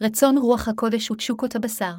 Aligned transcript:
רצון 0.00 0.38
רוח 0.38 0.68
הקודש 0.68 1.10
ותשוקות 1.10 1.56
הבשר. 1.56 1.94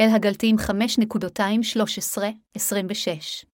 אל 0.00 0.08
הגלתים 0.16 0.56
5.213-26 0.58 3.48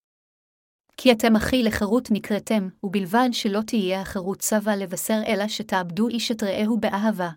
כי 0.97 1.13
אתם 1.13 1.37
אחי 1.37 1.63
לחירות 1.63 2.09
נקראתם, 2.11 2.69
ובלבד 2.83 3.29
שלא 3.33 3.61
תהיה 3.67 4.01
החירות 4.01 4.39
צבא 4.39 4.75
לבשר 4.75 5.21
אלא 5.27 5.49
שתאבדו 5.49 6.09
איש 6.09 6.31
את 6.31 6.43
רעהו 6.43 6.81
באהבה. 6.81 7.31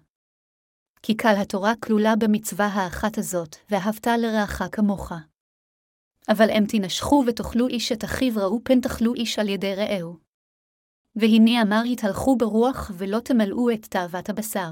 כי 1.02 1.18
קל 1.18 1.34
התורה 1.42 1.74
כלולה 1.84 2.16
במצווה 2.16 2.66
האחת 2.66 3.18
הזאת, 3.18 3.56
ואהבת 3.70 4.08
לרעך 4.08 4.62
כמוך. 4.72 5.12
אבל 6.30 6.50
אם 6.50 6.64
תנשכו 6.68 7.24
ותאכלו 7.28 7.68
איש 7.68 7.92
את 7.92 8.04
אחיו 8.04 8.34
ראו 8.36 8.60
פן 8.64 8.82
תאכלו 8.82 9.14
איש 9.14 9.40
על 9.40 9.50
ידי 9.50 9.76
רעהו. 9.76 10.27
והנה 11.20 11.62
אמר 11.62 11.82
התהלכו 11.92 12.36
ברוח 12.38 12.92
ולא 12.98 13.20
תמלאו 13.20 13.72
את 13.72 13.86
תאוות 13.86 14.30
הבשר. 14.30 14.72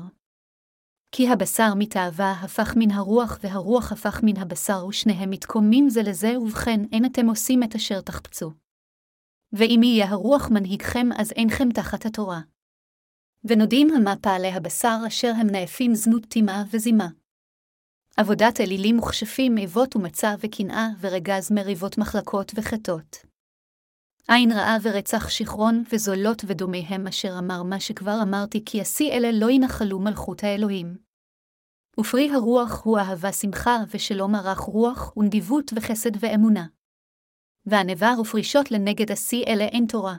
כי 1.11 1.29
הבשר 1.29 1.73
מתאווה 1.77 2.31
הפך 2.31 2.73
מן 2.77 2.91
הרוח, 2.91 3.39
והרוח 3.43 3.91
הפך 3.91 4.19
מן 4.23 4.37
הבשר, 4.37 4.85
ושניהם 4.85 5.29
מתקוממים 5.29 5.89
זה 5.89 6.01
לזה, 6.01 6.39
ובכן 6.39 6.79
אין 6.91 7.05
אתם 7.05 7.27
עושים 7.27 7.63
את 7.63 7.75
אשר 7.75 8.01
תחפצו. 8.01 8.51
ואם 9.53 9.81
יהיה 9.83 10.09
הרוח 10.09 10.49
מנהיגכם, 10.49 11.09
אז 11.17 11.31
אינכם 11.31 11.71
תחת 11.71 12.05
התורה. 12.05 12.41
ונודים 13.43 13.89
המה 13.95 14.15
פעלי 14.21 14.51
הבשר 14.51 14.97
אשר 15.07 15.31
הם 15.37 15.47
נאפים 15.47 15.95
זנות 15.95 16.25
טמאה 16.25 16.63
וזימה. 16.71 17.07
עבודת 18.17 18.61
אלילים 18.61 18.99
וכשפים, 18.99 19.57
איבות 19.57 19.95
ומצה 19.95 20.35
וקנאה, 20.39 20.87
ורגז 20.99 21.51
מריבות 21.51 21.97
מחלקות 21.97 22.51
וחטות. 22.55 23.24
עין 24.29 24.51
רעה 24.51 24.77
ורצח 24.81 25.29
שכרון, 25.29 25.83
וזולות 25.91 26.41
ודומיהם 26.47 27.07
אשר 27.07 27.35
אמר 27.39 27.63
מה 27.63 27.79
שכבר 27.79 28.19
אמרתי, 28.21 28.65
כי 28.65 28.81
השיא 28.81 29.11
אלה 29.11 29.31
לא 29.31 29.49
ינחלו 29.49 29.99
מלכות 29.99 30.43
האלוהים. 30.43 30.97
ופרי 31.99 32.29
הרוח 32.31 32.81
הוא 32.83 32.99
אהבה 32.99 33.31
שמחה, 33.31 33.77
ושלום 33.91 34.35
ערך 34.35 34.59
רוח, 34.59 35.17
ונדיבות 35.17 35.71
וחסד 35.75 36.11
ואמונה. 36.19 36.65
והנבר 37.65 38.13
ופרישות 38.21 38.71
לנגד 38.71 39.11
השיא 39.11 39.43
אלה 39.47 39.63
אין 39.63 39.85
תורה. 39.85 40.15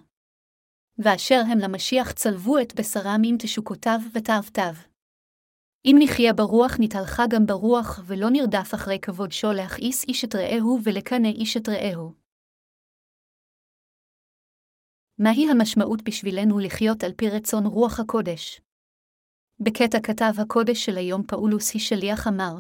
ואשר 0.99 1.43
הם 1.53 1.59
למשיח 1.59 2.13
צלבו 2.13 2.59
את 2.59 2.81
בשרם 2.81 3.21
עם 3.25 3.37
תשוקותיו 3.39 4.01
ותאוותיו. 4.15 4.75
אם 5.85 5.97
נחיה 5.99 6.33
ברוח 6.33 6.77
נתהלכה 6.81 7.25
גם 7.31 7.47
ברוח, 7.47 8.01
ולא 8.07 8.31
נרדף 8.31 8.75
אחרי 8.75 8.99
כבוד 9.03 9.33
שו 9.33 9.53
להכעיס 9.53 10.05
איש 10.05 10.25
את 10.25 10.35
רעהו 10.35 10.79
ולקנא 10.85 11.29
איש 11.29 11.57
את 11.57 11.69
רעהו. 11.69 12.26
מהי 15.19 15.51
המשמעות 15.51 16.03
בשבילנו 16.03 16.59
לחיות 16.59 17.05
על 17.05 17.13
פי 17.17 17.31
רצון 17.31 17.67
רוח 17.67 18.01
הקודש? 18.01 18.61
בקטע 19.61 20.01
כתב 20.01 20.33
הקודש 20.39 20.85
של 20.85 20.97
היום 20.97 21.23
פאולוס 21.23 21.75
היא 21.75 21.83
שליח 21.83 22.29
אמר, 22.29 22.59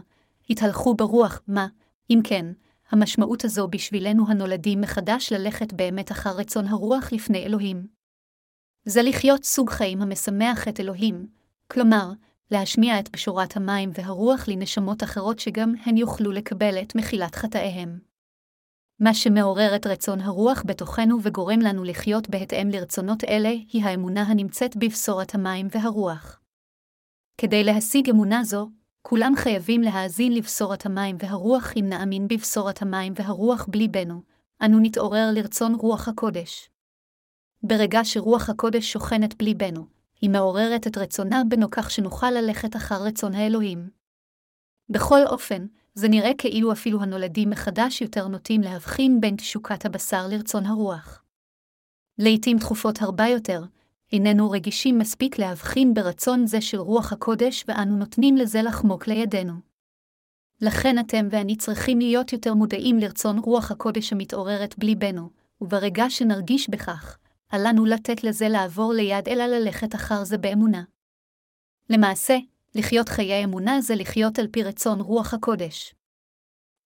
התהלכו 0.51 0.95
ברוח, 0.95 1.43
מה, 1.49 1.67
אם 2.11 2.21
כן, 2.25 2.47
המשמעות 2.91 3.45
הזו 3.45 3.69
בשבילנו 3.69 4.29
הנולדים 4.29 4.81
מחדש 4.81 5.33
ללכת 5.33 5.73
באמת 5.73 6.13
אחר 6.13 6.31
רצון 6.31 6.67
הרוח 6.67 7.13
לפני 7.13 7.45
אלוהים. 7.47 7.87
זה 8.85 9.03
לחיות 9.03 9.45
סוג 9.45 9.71
חיים 9.71 10.03
המשמח 10.03 10.69
את 10.69 10.81
אלוהים, 10.81 11.27
כלומר, 11.71 12.13
להשמיע 12.51 13.01
את 13.01 13.11
בשורת 13.13 13.57
המים 13.57 13.91
והרוח 13.95 14.49
לנשמות 14.49 15.03
אחרות 15.03 15.39
שגם 15.39 15.75
הן 15.85 15.97
יוכלו 15.97 16.33
לקבל 16.33 16.83
את 16.83 16.97
מחילת 16.97 17.35
חטאיהם. 17.35 17.99
מה 19.01 19.15
שמעורר 19.15 19.77
את 19.77 19.87
רצון 19.87 20.21
הרוח 20.21 20.63
בתוכנו 20.67 21.19
וגורם 21.23 21.61
לנו 21.61 21.85
לחיות 21.85 22.29
בהתאם 22.29 22.69
לרצונות 22.69 23.25
אלה, 23.25 23.49
היא 23.49 23.85
האמונה 23.85 24.23
הנמצאת 24.23 24.77
בבשורת 24.77 25.35
המים 25.35 25.69
והרוח. 25.71 26.41
כדי 27.39 27.65
להשיג 27.65 28.11
אמונה 28.11 28.45
זו, 28.45 28.69
כולם 29.03 29.33
חייבים 29.37 29.83
להאזין 29.83 30.35
לבשורת 30.35 30.87
המים 30.87 31.17
והרוח 31.21 31.73
אם 31.77 31.85
נאמין 31.89 32.29
בבשורת 32.29 32.83
המים 32.83 33.13
והרוח 33.17 33.67
בלי 33.71 33.89
בנו, 33.89 34.23
אנו 34.65 34.79
נתעורר 34.81 35.31
לרצון 35.35 35.75
רוח 35.75 36.09
הקודש. 36.09 36.71
ברגע 37.63 38.01
שרוח 38.05 38.51
הקודש 38.51 38.93
שוכנת 38.93 39.39
בלי 39.39 39.55
בנו, 39.55 39.87
היא 40.21 40.31
מעוררת 40.31 40.87
את 40.87 40.99
רצונה 40.99 41.43
בנו 41.49 41.71
כך 41.71 41.91
שנוכל 41.91 42.31
ללכת 42.31 42.77
אחר 42.77 43.03
רצון 43.03 43.35
האלוהים. 43.35 43.91
בכל 44.89 45.27
אופן, 45.27 45.67
זה 45.99 46.09
נראה 46.09 46.31
כאילו 46.39 46.73
אפילו 46.73 47.03
הנולדים 47.03 47.51
מחדש 47.51 48.01
יותר 48.01 48.29
נוטים 48.29 48.61
להבחין 48.61 49.21
בין 49.21 49.37
תשוקת 49.37 49.85
הבשר 49.85 50.27
לרצון 50.31 50.67
הרוח. 50.67 51.23
לעתים 52.19 52.59
תכופות 52.59 53.03
הרבה 53.03 53.27
יותר, 53.27 53.65
איננו 54.13 54.51
רגישים 54.51 54.99
מספיק 54.99 55.39
להבחין 55.39 55.95
ברצון 55.95 56.47
זה 56.47 56.61
של 56.61 56.79
רוח 56.79 57.13
הקודש, 57.13 57.65
ואנו 57.69 57.97
נותנים 57.97 58.37
לזה 58.37 58.63
לחמוק 58.63 59.07
לידינו. 59.07 59.53
לכן 60.61 60.99
אתם 60.99 61.29
ואני 61.31 61.57
צריכים 61.57 61.99
להיות 61.99 62.33
יותר 62.33 62.55
מודעים 62.55 62.99
לרצון 62.99 63.39
רוח 63.39 63.71
הקודש 63.71 64.13
המתעוררת 64.13 64.79
בליבנו, 64.79 65.31
וברגע 65.61 66.05
שנרגיש 66.11 66.71
בכך, 66.71 67.19
עלינו 67.49 67.85
לתת 67.85 68.25
לזה 68.25 68.49
לעבור 68.49 68.93
ליד 68.93 69.29
אלא 69.29 69.47
ללכת 69.47 69.95
אחר 69.95 70.25
זה 70.25 70.39
באמונה. 70.39 70.83
למעשה, 71.91 72.37
לחיות 72.77 73.09
חיי 73.09 73.45
אמונה 73.45 73.81
זה 73.81 73.95
לחיות 73.95 74.39
על 74.39 74.49
פי 74.49 74.63
רצון 74.63 75.01
רוח 75.01 75.35
הקודש. 75.35 75.95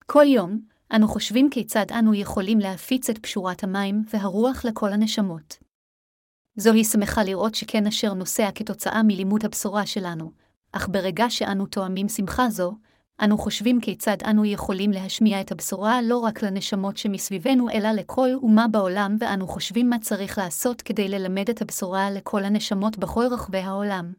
כל 0.07 0.25
יום, 0.27 0.61
אנו 0.97 1.09
חושבים 1.09 1.51
כיצד 1.51 1.87
אנו 1.99 2.15
יכולים 2.15 2.59
להפיץ 2.59 3.11
את 3.11 3.19
פשורת 3.19 3.65
המים 3.65 4.03
והרוח 4.13 4.65
לכל 4.65 4.93
הנשמות. 4.93 5.59
זוהי 6.57 6.85
שמחה 6.85 7.25
לראות 7.25 7.55
שכן 7.55 7.87
אשר 7.87 8.15
נוסע 8.15 8.51
כתוצאה 8.55 9.03
מלימוד 9.03 9.45
הבשורה 9.45 9.87
שלנו, 9.87 10.33
אך 10.73 10.89
ברגע 10.89 11.31
שאנו 11.31 11.67
תואמים 11.67 12.09
שמחה 12.09 12.51
זו, 12.51 12.75
אנו 13.25 13.39
חושבים 13.39 13.81
כיצד 13.81 14.17
אנו 14.25 14.45
יכולים 14.45 14.91
להשמיע 14.91 15.41
את 15.41 15.53
הבשורה 15.53 16.03
לא 16.03 16.19
רק 16.19 16.43
לנשמות 16.43 16.97
שמסביבנו, 16.97 17.71
אלא 17.71 17.89
לכל 17.89 18.29
אומה 18.35 18.69
בעולם, 18.69 19.17
ואנו 19.21 19.49
חושבים 19.49 19.91
מה 19.91 19.99
צריך 19.99 20.39
לעשות 20.39 20.83
כדי 20.83 21.09
ללמד 21.09 21.51
את 21.51 21.63
הבשורה 21.63 22.11
לכל 22.11 22.45
הנשמות 22.45 22.99
בכל 22.99 23.25
רחבי 23.31 23.59
העולם. 23.59 24.13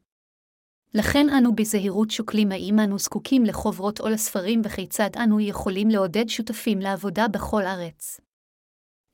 לכן 0.93 1.27
אנו 1.37 1.55
בזהירות 1.55 2.11
שוקלים 2.11 2.51
האם 2.51 2.79
אנו 2.79 2.99
זקוקים 2.99 3.43
לחוברות 3.45 3.99
או 3.99 4.09
לספרים 4.09 4.61
וכיצד 4.65 5.09
אנו 5.23 5.39
יכולים 5.39 5.89
לעודד 5.89 6.29
שותפים 6.29 6.79
לעבודה 6.79 7.27
בכל 7.27 7.61
ארץ. 7.61 8.19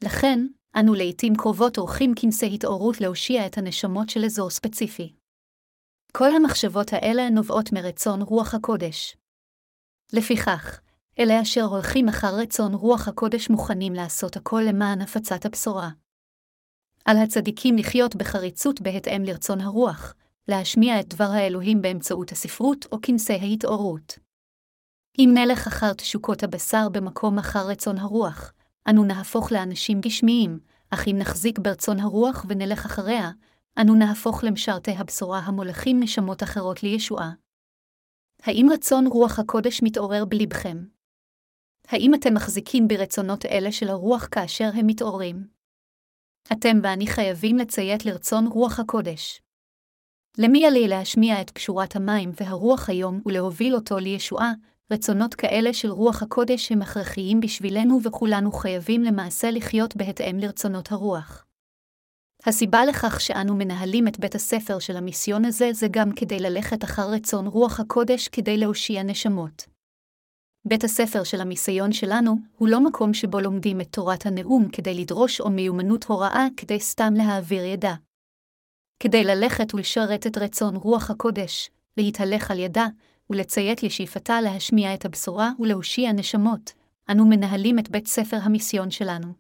לכן, 0.03 0.39
אנו 0.79 0.93
לעתים 0.93 1.35
קרובות 1.35 1.77
עורכים 1.77 2.13
כנסי 2.15 2.53
התעוררות 2.53 3.01
להושיע 3.01 3.45
את 3.45 3.57
הנשמות 3.57 4.09
של 4.09 4.25
אזור 4.25 4.49
ספציפי. 4.49 5.13
כל 6.11 6.35
המחשבות 6.35 6.93
האלה 6.93 7.29
נובעות 7.29 7.71
מרצון 7.73 8.21
רוח 8.21 8.53
הקודש. 8.53 9.17
לפיכך, 10.13 10.81
אלה 11.19 11.41
אשר 11.41 11.63
הולכים 11.63 12.09
אחר 12.09 12.35
רצון 12.41 12.73
רוח 12.73 13.07
הקודש 13.07 13.49
מוכנים 13.49 13.94
לעשות 13.94 14.35
הכל 14.35 14.61
למען 14.67 15.01
הפצת 15.01 15.45
הבשורה. 15.45 15.89
על 17.05 17.17
הצדיקים 17.17 17.77
לחיות 17.77 18.15
בחריצות 18.15 18.81
בהתאם 18.81 19.23
לרצון 19.23 19.61
הרוח, 19.61 20.13
להשמיע 20.47 21.00
את 21.00 21.08
דבר 21.08 21.31
האלוהים 21.31 21.81
באמצעות 21.81 22.31
הספרות 22.31 22.85
או 22.91 22.97
כנסי 23.02 23.34
ההתעוררות. 23.34 24.19
אם 25.19 25.30
נלך 25.34 25.68
אחר 25.68 25.94
תשוקות 25.94 26.44
הבשר 26.44 26.90
במקום 26.91 27.40
אחר 27.40 27.68
רצון 27.68 27.97
הרוח, 27.97 28.53
אנו 28.90 29.03
נהפוך 29.03 29.52
לאנשים 29.52 30.02
גשמיים, 30.02 30.59
אך 30.90 31.07
אם 31.07 31.16
נחזיק 31.18 31.59
ברצון 31.59 32.00
הרוח 32.00 32.46
ונלך 32.50 32.86
אחריה, 32.86 33.31
אנו 33.81 33.96
נהפוך 33.96 34.44
למשרתי 34.44 34.91
הבשורה 34.91 35.40
המולכים 35.40 36.00
נשמות 36.00 36.44
אחרות 36.44 36.84
לישועה. 36.84 37.31
האם 38.44 38.68
רצון 38.74 39.07
רוח 39.07 39.40
הקודש 39.40 39.84
מתעורר 39.84 40.25
בלבכם? 40.25 40.78
האם 41.88 42.13
אתם 42.13 42.34
מחזיקים 42.34 42.88
ברצונות 42.88 43.46
אלה 43.46 43.72
של 43.72 43.90
הרוח 43.90 44.28
כאשר 44.31 44.69
הם 44.74 44.88
מתעוררים? 44.88 45.47
אתם 46.52 46.78
ואני 46.84 47.07
חייבים 47.07 47.57
לציית 47.57 48.06
לרצון 48.06 48.48
רוח 48.48 48.80
הקודש. 48.80 49.42
למי 50.38 50.66
עלי 50.66 50.88
להשמיע 50.88 51.42
את 51.42 51.51
קשורת 51.51 51.95
המים 51.95 52.31
והרוח 52.42 52.89
היום 52.89 53.22
ולהוביל 53.25 53.75
אותו 53.75 54.00
לישועה, 54.00 54.54
רצונות 54.92 55.36
כאלה 55.36 55.74
של 55.74 55.92
רוח 55.92 56.24
הקודש 56.24 56.72
הם 56.72 56.81
הכרחיים 56.81 57.39
בשבילנו 57.39 58.00
וכולנו 58.04 58.51
חייבים 58.51 59.04
למעשה 59.04 59.51
לחיות 59.51 59.95
בהתאם 59.95 60.38
לרצונות 60.39 60.92
הרוח. 60.92 61.45
הסיבה 62.45 62.86
לכך 62.86 63.22
שאנו 63.22 63.56
מנהלים 63.56 64.07
את 64.07 64.19
בית 64.19 64.36
הספר 64.36 64.80
של 64.80 64.98
המיסיון 64.98 65.45
הזה 65.45 65.69
זה 65.74 65.88
גם 65.92 66.12
כדי 66.16 66.40
ללכת 66.40 66.83
אחר 66.83 67.10
רצון 67.10 67.48
רוח 67.48 67.80
הקודש 67.80 68.28
כדי 68.28 68.57
להושיע 68.57 69.04
נשמות. 69.04 69.66
בית 70.66 70.83
הספר 70.83 71.24
של 71.24 71.42
המיסיון 71.42 71.92
שלנו 71.92 72.36
הוא 72.57 72.68
לא 72.68 72.83
מקום 72.83 73.13
שבו 73.13 73.40
לומדים 73.40 73.81
את 73.81 73.88
תורת 73.92 74.25
הנאום 74.25 74.69
כדי 74.69 74.94
לדרוש 74.94 75.42
או 75.42 75.50
מיומנות 75.50 76.04
הוראה 76.04 76.48
כדי 76.57 76.80
סתם 76.80 77.13
להעביר 77.18 77.66
ידע. 77.66 77.94
כדי 78.99 79.23
ללכת 79.23 79.73
ולשרת 79.73 80.27
את 80.27 80.38
רצון 80.38 80.75
רוח 80.75 81.09
הקודש, 81.09 81.69
להתהלך 81.97 82.51
על 82.51 82.59
ידה, 82.59 82.88
ולציית 83.29 83.83
לשאיפתה 83.83 84.41
להשמיע 84.41 84.94
את 84.94 85.05
הבשורה 85.05 85.51
ולהושיע 85.59 86.11
נשמות, 86.11 86.73
אנו 87.11 87.25
מנהלים 87.25 87.79
את 87.79 87.89
בית 87.89 88.07
ספר 88.07 88.38
המיסיון 88.44 88.91
שלנו. 88.91 89.33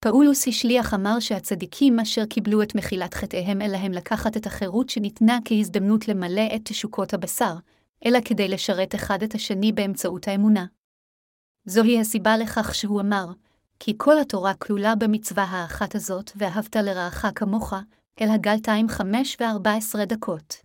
פאולוס 0.00 0.48
השליח 0.48 0.94
אמר 0.94 1.20
שהצדיקים 1.20 2.00
אשר 2.00 2.26
קיבלו 2.26 2.62
את 2.62 2.74
מחילת 2.74 3.14
חטאיהם 3.14 3.62
אל 3.62 3.72
להם 3.72 3.92
לקחת 3.92 4.36
את 4.36 4.46
החירות 4.46 4.90
שניתנה 4.90 5.38
כהזדמנות 5.44 6.08
למלא 6.08 6.42
את 6.56 6.60
תשוקות 6.64 7.14
הבשר, 7.14 7.54
אלא 8.06 8.18
כדי 8.24 8.48
לשרת 8.48 8.94
אחד 8.94 9.22
את 9.22 9.34
השני 9.34 9.72
באמצעות 9.72 10.28
האמונה. 10.28 10.66
זוהי 11.66 12.00
הסיבה 12.00 12.36
לכך 12.36 12.74
שהוא 12.74 13.00
אמר, 13.00 13.26
כי 13.78 13.94
כל 13.96 14.18
התורה 14.18 14.54
כלולה 14.54 14.94
במצווה 14.94 15.44
האחת 15.44 15.94
הזאת, 15.94 16.32
ואהבת 16.36 16.76
לרעך 16.76 17.26
כמוך, 17.34 17.74
אל 18.20 18.28
הגלתיים 18.30 18.88
חמש 18.88 19.36
וארבע 19.40 19.72
עשרה 19.74 20.04
דקות. 20.04 20.56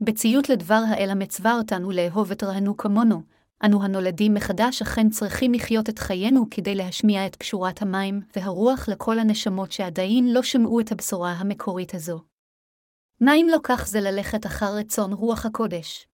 בציות 0.00 0.48
לדבר 0.48 0.80
האל 0.88 1.10
המצווה 1.10 1.58
אותנו 1.58 1.90
לאהוב 1.90 2.30
את 2.30 2.42
רענו 2.42 2.76
כמונו, 2.76 3.22
אנו 3.64 3.82
הנולדים 3.82 4.34
מחדש 4.34 4.82
אכן 4.82 5.10
צריכים 5.10 5.54
לחיות 5.54 5.88
את 5.88 5.98
חיינו 5.98 6.46
כדי 6.50 6.74
להשמיע 6.74 7.26
את 7.26 7.36
קשורת 7.36 7.82
המים 7.82 8.20
והרוח 8.36 8.88
לכל 8.88 9.18
הנשמות 9.18 9.72
שעדיין 9.72 10.32
לא 10.32 10.42
שמעו 10.42 10.80
את 10.80 10.92
הבשורה 10.92 11.32
המקורית 11.32 11.94
הזו. 11.94 12.20
מה 13.20 13.34
אם 13.34 13.46
לא 13.50 13.58
כך 13.62 13.86
זה 13.86 14.00
ללכת 14.00 14.46
אחר 14.46 14.74
רצון 14.76 15.12
רוח 15.12 15.46
הקודש? 15.46 16.06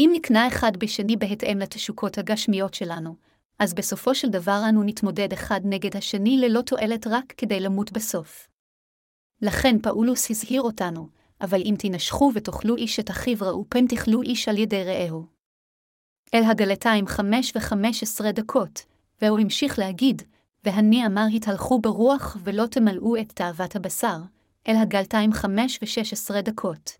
אם 0.00 0.10
נקנה 0.12 0.48
אחד 0.48 0.72
בשני 0.76 1.16
בהתאם 1.16 1.58
לתשוקות 1.58 2.18
הגשמיות 2.18 2.74
שלנו, 2.74 3.16
אז 3.58 3.74
בסופו 3.74 4.14
של 4.14 4.28
דבר 4.28 4.60
אנו 4.68 4.82
נתמודד 4.82 5.32
אחד 5.32 5.60
נגד 5.64 5.96
השני 5.96 6.36
ללא 6.36 6.60
תועלת 6.60 7.06
רק 7.06 7.32
כדי 7.36 7.60
למות 7.60 7.92
בסוף. 7.92 8.48
לכן 9.42 9.78
פאולוס 9.82 10.30
הזהיר 10.30 10.62
אותנו, 10.62 11.08
אבל 11.40 11.60
אם 11.64 11.74
תנשכו 11.78 12.32
ותאכלו 12.34 12.76
איש 12.76 13.00
את 13.00 13.10
אחיו 13.10 13.38
ראו 13.40 13.64
פן 13.68 13.86
תאכלו 13.86 14.22
איש 14.22 14.48
על 14.48 14.58
ידי 14.58 14.84
רעהו. 14.84 15.26
אל 16.34 16.42
הגלתיים 16.44 17.06
חמש 17.06 17.52
וחמש 17.56 18.02
עשרה 18.02 18.32
דקות, 18.32 18.84
והוא 19.22 19.38
המשיך 19.38 19.78
להגיד, 19.78 20.22
והני 20.64 21.06
אמר 21.06 21.26
התהלכו 21.36 21.80
ברוח 21.80 22.36
ולא 22.44 22.66
תמלאו 22.66 23.16
את 23.20 23.32
תאוות 23.32 23.76
הבשר, 23.76 24.18
אל 24.68 24.76
הגלתיים 24.76 25.32
חמש 25.32 25.78
ושש 25.82 26.12
עשרה 26.12 26.42
דקות. 26.42 26.90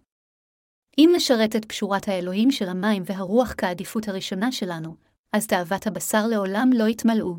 אם 0.99 1.11
נשרת 1.17 1.57
את 1.57 1.65
פשורת 1.65 2.09
האלוהים 2.09 2.51
של 2.51 2.69
המים 2.69 3.03
והרוח 3.07 3.55
כעדיפות 3.59 4.09
הראשונה 4.09 4.53
שלנו, 4.53 4.97
אז 5.33 5.47
תאוות 5.47 5.87
הבשר 5.87 6.27
לעולם 6.27 6.71
לא 6.75 6.89
יתמלאו. 6.89 7.37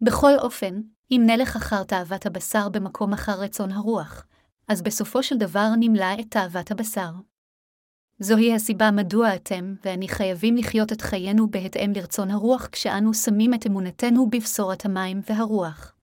בכל 0.00 0.32
אופן, 0.38 0.80
אם 1.10 1.22
נלך 1.26 1.56
אחר 1.56 1.84
תאוות 1.84 2.26
הבשר 2.26 2.68
במקום 2.68 3.12
אחר 3.12 3.40
רצון 3.40 3.72
הרוח, 3.72 4.26
אז 4.68 4.82
בסופו 4.82 5.22
של 5.22 5.38
דבר 5.38 5.68
נמלא 5.80 6.20
את 6.20 6.26
תאוות 6.30 6.70
הבשר. 6.70 7.10
זוהי 8.18 8.54
הסיבה 8.54 8.90
מדוע 8.90 9.34
אתם 9.34 9.74
ואני 9.84 10.08
חייבים 10.08 10.56
לחיות 10.56 10.92
את 10.92 11.00
חיינו 11.00 11.50
בהתאם 11.50 11.92
לרצון 11.96 12.30
הרוח 12.30 12.66
כשאנו 12.66 13.14
שמים 13.14 13.54
את 13.54 13.66
אמונתנו 13.66 14.30
בבשורת 14.30 14.84
המים 14.84 15.20
והרוח. 15.30 15.94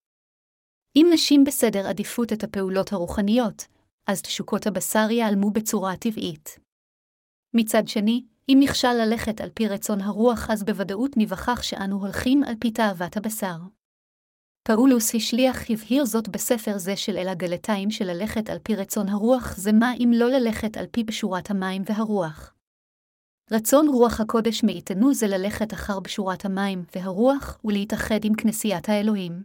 אם 0.95 1.07
נשים 1.13 1.43
בסדר 1.43 1.87
עדיפות 1.87 2.33
את 2.33 2.43
הפעולות 2.43 2.93
הרוחניות, 2.93 3.67
אז 4.07 4.21
תשוקות 4.21 4.67
הבשר 4.67 5.07
ייעלמו 5.09 5.51
בצורה 5.51 5.97
טבעית. 5.97 6.59
מצד 7.53 7.87
שני, 7.87 8.25
אם 8.49 8.57
נכשל 8.61 8.93
ללכת 8.93 9.41
על 9.41 9.49
פי 9.49 9.67
רצון 9.67 10.01
הרוח, 10.01 10.49
אז 10.49 10.63
בוודאות 10.63 11.17
ניווכח 11.17 11.61
שאנו 11.61 11.99
הולכים 11.99 12.43
על 12.43 12.55
פי 12.59 12.71
תאוות 12.71 13.17
הבשר. 13.17 13.57
פאולוס 14.67 15.15
השליח 15.15 15.69
הבהיר 15.69 16.06
זאת 16.06 16.29
בספר 16.29 16.77
זה 16.77 16.95
של 16.95 17.17
אל 17.17 17.27
הגלתיים 17.27 17.91
של 17.91 18.06
ללכת 18.06 18.50
על 18.50 18.57
פי 18.63 18.75
רצון 18.75 19.09
הרוח, 19.09 19.57
זה 19.57 19.71
מה 19.71 19.94
אם 20.00 20.12
לא 20.15 20.29
ללכת 20.29 20.77
על 20.77 20.85
פי 20.91 21.03
בשורת 21.03 21.50
המים 21.51 21.81
והרוח. 21.85 22.53
רצון 23.51 23.88
רוח 23.88 24.19
הקודש 24.19 24.63
מאיתנו 24.63 25.13
זה 25.13 25.27
ללכת 25.27 25.73
אחר 25.73 26.00
בשורת 26.00 26.45
המים 26.45 26.83
והרוח 26.95 27.59
ולהתאחד 27.65 28.19
עם 28.25 28.33
כנסיית 28.35 28.89
האלוהים. 28.89 29.44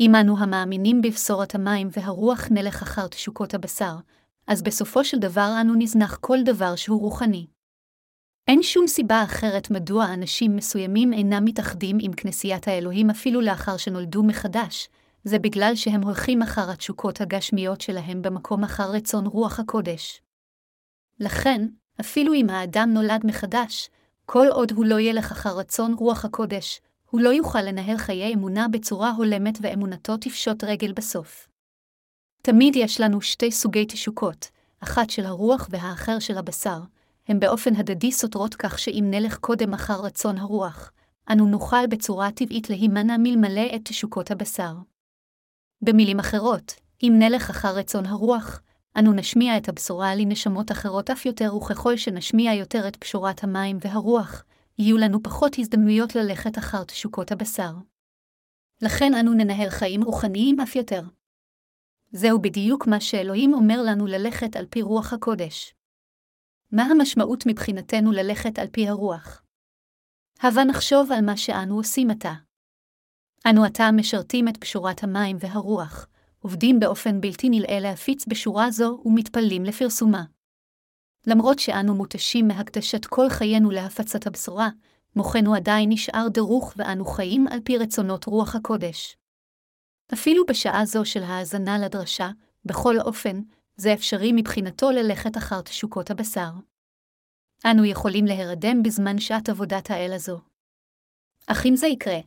אם 0.00 0.14
אנו 0.14 0.38
המאמינים 0.38 1.02
בבשורת 1.02 1.54
המים 1.54 1.88
והרוח 1.92 2.48
נלך 2.50 2.82
אחר 2.82 3.06
תשוקות 3.06 3.54
הבשר, 3.54 3.96
אז 4.46 4.62
בסופו 4.62 5.04
של 5.04 5.18
דבר 5.18 5.50
אנו 5.60 5.74
נזנח 5.74 6.18
כל 6.20 6.38
דבר 6.44 6.76
שהוא 6.76 7.00
רוחני. 7.00 7.46
אין 8.48 8.62
שום 8.62 8.86
סיבה 8.86 9.22
אחרת 9.22 9.70
מדוע 9.70 10.14
אנשים 10.14 10.56
מסוימים 10.56 11.12
אינם 11.12 11.44
מתאחדים 11.44 11.98
עם 12.00 12.12
כנסיית 12.12 12.68
האלוהים 12.68 13.10
אפילו 13.10 13.40
לאחר 13.40 13.76
שנולדו 13.76 14.22
מחדש, 14.22 14.88
זה 15.24 15.38
בגלל 15.38 15.72
שהם 15.74 16.02
הולכים 16.02 16.42
אחר 16.42 16.70
התשוקות 16.70 17.20
הגשמיות 17.20 17.80
שלהם 17.80 18.22
במקום 18.22 18.64
אחר 18.64 18.90
רצון 18.90 19.26
רוח 19.26 19.60
הקודש. 19.60 20.20
לכן, 21.20 21.66
אפילו 22.00 22.34
אם 22.34 22.50
האדם 22.50 22.90
נולד 22.92 23.20
מחדש, 23.24 23.90
כל 24.26 24.46
עוד 24.52 24.72
הוא 24.72 24.84
לא 24.84 25.00
ילך 25.00 25.32
אחר 25.32 25.58
רצון 25.58 25.94
רוח 25.94 26.24
הקודש, 26.24 26.80
הוא 27.10 27.20
לא 27.20 27.28
יוכל 27.28 27.62
לנהל 27.62 27.96
חיי 27.96 28.34
אמונה 28.34 28.68
בצורה 28.68 29.10
הולמת 29.10 29.58
ואמונתו 29.60 30.16
תפשוט 30.16 30.64
רגל 30.64 30.92
בסוף. 30.92 31.48
תמיד 32.42 32.76
יש 32.76 33.00
לנו 33.00 33.20
שתי 33.20 33.52
סוגי 33.52 33.86
תשוקות, 33.86 34.50
אחת 34.80 35.10
של 35.10 35.26
הרוח 35.26 35.68
והאחר 35.70 36.18
של 36.18 36.38
הבשר, 36.38 36.78
הם 37.28 37.40
באופן 37.40 37.76
הדדי 37.76 38.12
סותרות 38.12 38.54
כך 38.54 38.78
שאם 38.78 39.04
נלך 39.10 39.38
קודם 39.38 39.74
אחר 39.74 40.00
רצון 40.00 40.38
הרוח, 40.38 40.92
אנו 41.32 41.46
נוכל 41.46 41.86
בצורה 41.86 42.30
טבעית 42.32 42.70
להימנע 42.70 43.16
מלמלא 43.18 43.66
את 43.74 43.80
תשוקות 43.84 44.30
הבשר. 44.30 44.72
במילים 45.82 46.18
אחרות, 46.18 46.74
אם 47.02 47.12
נלך 47.18 47.50
אחר 47.50 47.76
רצון 47.76 48.06
הרוח, 48.06 48.60
אנו 48.98 49.12
נשמיע 49.12 49.56
את 49.56 49.68
הבשורה 49.68 50.14
לנשמות 50.14 50.72
אחרות 50.72 51.10
אף 51.10 51.26
יותר, 51.26 51.56
וככל 51.56 51.96
שנשמיע 51.96 52.54
יותר 52.54 52.88
את 52.88 52.96
פשורת 52.96 53.44
המים 53.44 53.78
והרוח, 53.80 54.44
יהיו 54.78 54.98
לנו 54.98 55.22
פחות 55.22 55.58
הזדמנויות 55.58 56.14
ללכת 56.14 56.58
אחר 56.58 56.84
תשוקות 56.84 57.32
הבשר. 57.32 57.72
לכן 58.82 59.14
אנו 59.14 59.34
ננהל 59.34 59.70
חיים 59.70 60.02
רוחניים 60.02 60.60
אף 60.60 60.76
יותר. 60.76 61.02
זהו 62.12 62.42
בדיוק 62.42 62.86
מה 62.86 63.00
שאלוהים 63.00 63.54
אומר 63.54 63.82
לנו 63.82 64.06
ללכת 64.06 64.56
על 64.56 64.66
פי 64.70 64.82
רוח 64.82 65.12
הקודש. 65.12 65.77
מה 66.72 66.82
המשמעות 66.82 67.46
מבחינתנו 67.46 68.12
ללכת 68.12 68.58
על 68.58 68.66
פי 68.72 68.88
הרוח? 68.88 69.42
הבה 70.40 70.64
נחשוב 70.64 71.12
על 71.12 71.24
מה 71.24 71.36
שאנו 71.36 71.76
עושים 71.76 72.10
עתה. 72.10 72.32
אנו 73.50 73.64
עתה 73.64 73.90
משרתים 73.92 74.48
את 74.48 74.56
פשורת 74.56 75.02
המים 75.04 75.36
והרוח, 75.40 76.06
עובדים 76.38 76.80
באופן 76.80 77.20
בלתי 77.20 77.48
נלאה 77.48 77.80
להפיץ 77.80 78.24
בשורה 78.28 78.70
זו 78.70 79.02
ומתפללים 79.04 79.64
לפרסומה. 79.64 80.24
למרות 81.26 81.58
שאנו 81.58 81.94
מותשים 81.94 82.48
מהקדשת 82.48 83.06
כל 83.06 83.28
חיינו 83.28 83.70
להפצת 83.70 84.26
הבשורה, 84.26 84.68
מוחנו 85.16 85.54
עדיין 85.54 85.88
נשאר 85.92 86.28
דרוך 86.28 86.74
ואנו 86.76 87.04
חיים 87.04 87.46
על 87.48 87.60
פי 87.64 87.78
רצונות 87.78 88.24
רוח 88.24 88.54
הקודש. 88.54 89.16
אפילו 90.12 90.46
בשעה 90.46 90.84
זו 90.84 91.04
של 91.04 91.22
האזנה 91.22 91.78
לדרשה, 91.78 92.30
בכל 92.64 93.00
אופן, 93.00 93.40
זה 93.80 93.92
אפשרי 93.92 94.32
מבחינתו 94.34 94.90
ללכת 94.90 95.36
אחר 95.36 95.60
תשוקות 95.60 96.10
הבשר. 96.10 96.50
אנו 97.66 97.84
יכולים 97.84 98.24
להירדם 98.24 98.82
בזמן 98.82 99.18
שעת 99.18 99.48
עבודת 99.48 99.90
האל 99.90 100.12
הזו. 100.12 100.40
אך 101.46 101.66
אם 101.66 101.76
זה 101.76 101.86
יקרה, 101.86 102.18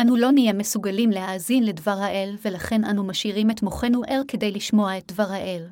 אנו 0.00 0.16
לא 0.16 0.32
נהיה 0.32 0.52
מסוגלים 0.52 1.10
להאזין 1.10 1.64
לדבר 1.64 1.96
האל, 1.98 2.36
ולכן 2.44 2.84
אנו 2.84 3.06
משאירים 3.06 3.50
את 3.50 3.62
מוחנו 3.62 4.02
ער 4.06 4.22
כדי 4.28 4.50
לשמוע 4.52 4.98
את 4.98 5.12
דבר 5.12 5.30
האל. 5.30 5.68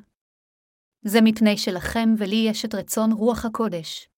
זה 1.03 1.21
מפני 1.23 1.57
שלכם 1.57 2.15
ולי 2.19 2.47
יש 2.49 2.65
את 2.65 2.75
רצון 2.75 3.13
רוח 3.13 3.45
הקודש. 3.45 4.09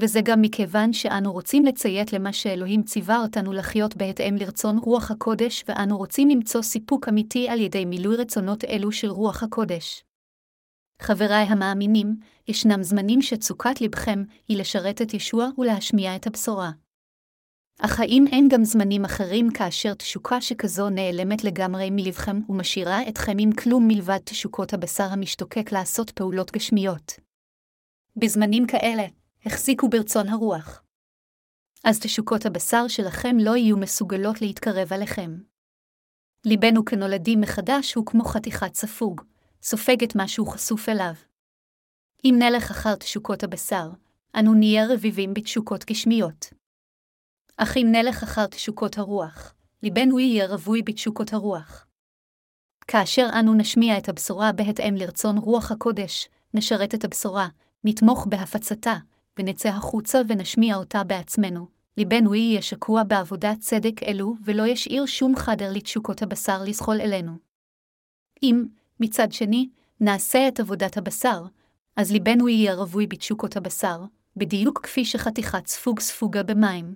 וזה 0.00 0.20
גם 0.24 0.42
מכיוון 0.42 0.92
שאנו 0.92 1.32
רוצים 1.32 1.64
לציית 1.64 2.12
למה 2.12 2.32
שאלוהים 2.32 2.82
ציווה 2.82 3.22
אותנו 3.22 3.52
לחיות 3.52 3.96
בהתאם 3.96 4.36
לרצון 4.36 4.78
רוח 4.78 5.10
הקודש, 5.10 5.64
ואנו 5.68 5.98
רוצים 5.98 6.28
למצוא 6.28 6.62
סיפוק 6.62 7.08
אמיתי 7.08 7.48
על 7.48 7.60
ידי 7.60 7.84
מילוי 7.84 8.16
רצונות 8.16 8.64
אלו 8.64 8.92
של 8.92 9.08
רוח 9.08 9.42
הקודש. 9.42 10.07
חבריי 11.02 11.44
המאמינים, 11.44 12.16
ישנם 12.48 12.82
זמנים 12.82 13.22
שתשוקת 13.22 13.80
לבכם 13.80 14.24
היא 14.48 14.58
לשרת 14.58 15.02
את 15.02 15.14
ישוע 15.14 15.48
ולהשמיע 15.58 16.16
את 16.16 16.26
הבשורה. 16.26 16.70
אך 17.80 18.00
האם 18.00 18.24
אין 18.32 18.48
גם 18.48 18.64
זמנים 18.64 19.04
אחרים 19.04 19.52
כאשר 19.52 19.94
תשוקה 19.94 20.40
שכזו 20.40 20.90
נעלמת 20.90 21.44
לגמרי 21.44 21.90
מלבכם 21.90 22.40
ומשאירה 22.48 23.08
אתכם 23.08 23.36
עם 23.38 23.52
כלום 23.52 23.88
מלבד 23.88 24.18
תשוקות 24.24 24.72
הבשר 24.72 25.04
המשתוקק 25.10 25.72
לעשות 25.72 26.10
פעולות 26.10 26.50
גשמיות? 26.50 27.12
בזמנים 28.16 28.66
כאלה, 28.66 29.02
החזיקו 29.46 29.88
ברצון 29.88 30.28
הרוח. 30.28 30.82
אז 31.84 32.00
תשוקות 32.00 32.46
הבשר 32.46 32.88
שלכם 32.88 33.36
לא 33.40 33.56
יהיו 33.56 33.76
מסוגלות 33.76 34.40
להתקרב 34.40 34.92
עליכם. 34.92 35.38
ליבנו 36.44 36.84
כנולדים 36.84 37.40
מחדש 37.40 37.94
הוא 37.94 38.06
כמו 38.06 38.24
חתיכת 38.24 38.74
ספוג, 38.74 39.20
סופג 39.62 40.04
את 40.04 40.16
מה 40.16 40.28
שהוא 40.28 40.48
חשוף 40.48 40.88
אליו. 40.88 41.14
אם 42.24 42.34
נלך 42.38 42.70
אחר 42.70 42.94
תשוקות 42.94 43.42
הבשר, 43.42 43.90
אנו 44.38 44.54
נהיה 44.54 44.86
רביבים 44.90 45.34
בתשוקות 45.34 45.84
גשמיות. 45.84 46.46
אך 47.56 47.76
אם 47.76 47.86
נלך 47.92 48.22
אחר 48.22 48.46
תשוקות 48.46 48.98
הרוח, 48.98 49.54
ליבנו 49.82 50.18
יהיה 50.18 50.46
רווי 50.46 50.82
בתשוקות 50.82 51.32
הרוח. 51.32 51.86
כאשר 52.88 53.28
אנו 53.40 53.54
נשמיע 53.54 53.98
את 53.98 54.08
הבשורה 54.08 54.52
בהתאם 54.52 54.94
לרצון 54.94 55.38
רוח 55.38 55.72
הקודש, 55.72 56.28
נשרת 56.54 56.94
את 56.94 57.04
הבשורה, 57.04 57.48
נתמוך 57.84 58.26
בהפצתה, 58.26 58.96
ונצא 59.38 59.68
החוצה 59.68 60.20
ונשמיע 60.28 60.76
אותה 60.76 61.04
בעצמנו, 61.04 61.66
ליבנו 61.96 62.34
יהיה 62.34 62.62
שקוע 62.62 63.02
בעבודת 63.02 63.58
צדק 63.60 64.02
אלו, 64.02 64.34
ולא 64.44 64.66
ישאיר 64.66 65.06
שום 65.06 65.36
חדר 65.36 65.72
לתשוקות 65.72 66.22
הבשר 66.22 66.62
לזחול 66.62 67.00
אלינו. 67.00 67.32
אם, 68.42 68.64
מצד 69.00 69.32
שני, 69.32 69.68
נעשה 70.00 70.48
את 70.48 70.60
עבודת 70.60 70.96
הבשר, 70.96 71.44
אז 71.96 72.12
ליבנו 72.12 72.48
יהיה 72.48 72.74
רווי 72.74 73.06
בתשוקות 73.06 73.56
הבשר, 73.56 74.04
בדיוק 74.36 74.80
כפי 74.82 75.04
שחתיכת 75.04 75.66
ספוג 75.66 76.00
ספוגה 76.00 76.42
במים. 76.42 76.94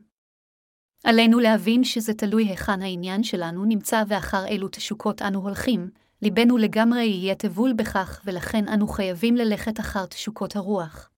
עלינו 1.05 1.39
להבין 1.39 1.85
שזה 1.85 2.15
תלוי 2.15 2.45
היכן 2.45 2.83
העניין 2.83 3.23
שלנו 3.23 3.65
נמצא 3.65 4.03
ואחר 4.09 4.45
אילו 4.47 4.69
תשוקות 4.69 5.23
אנו 5.23 5.41
הולכים, 5.41 5.91
ליבנו 6.23 6.59
לגמרי 6.59 7.05
יהיה 7.05 7.35
טבול 7.35 7.73
בכך, 7.73 8.21
ולכן 8.25 8.69
אנו 8.69 8.89
חייבים 8.89 9.37
ללכת 9.37 9.81
אחר 9.81 10.07
תשוקות 10.07 10.57
הרוח. 10.57 11.11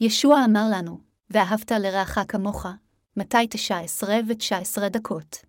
ישוע 0.00 0.44
אמר 0.44 0.64
לנו, 0.72 1.00
ואהבת 1.30 1.72
לרעך 1.72 2.18
כמוך, 2.28 2.66
מתי 3.16 3.46
תשע 3.50 3.78
עשרה 3.78 4.16
ותשע 4.28 4.58
עשרה 4.58 4.88
דקות. 4.88 5.44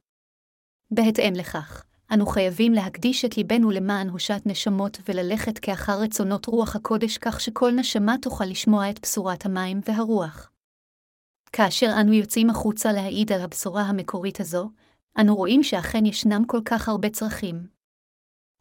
בהתאם 0.92 1.34
לכך, 1.36 1.86
אנו 2.14 2.26
חייבים 2.26 2.74
להקדיש 2.74 3.26
את 3.26 3.38
ליבנו 3.38 3.72
למען 3.72 4.10
הושת 4.10 4.42
נשמות 4.46 4.98
וללכת 5.08 5.60
כאחר 5.60 6.02
רצונות 6.02 6.46
רוח 6.46 6.76
הקודש 6.76 7.18
כך 7.18 7.42
שכל 7.42 7.72
נשמה 7.72 8.16
תוכל 8.22 8.46
לשמוע 8.46 8.90
את 8.90 9.00
בשורת 9.02 9.46
המים 9.46 9.82
והרוח. 9.86 10.52
כאשר 11.54 11.92
אנו 12.02 12.14
יוצאים 12.14 12.50
החוצה 12.50 12.92
להעיד 12.92 13.32
על 13.32 13.42
הבשורה 13.42 13.82
המקורית 13.82 14.40
הזו, 14.40 14.70
אנו 15.20 15.36
רואים 15.36 15.64
שאכן 15.64 16.06
ישנם 16.06 16.44
כל 16.48 16.60
כך 16.66 16.90
הרבה 16.90 17.10
צרכים. 17.10 17.68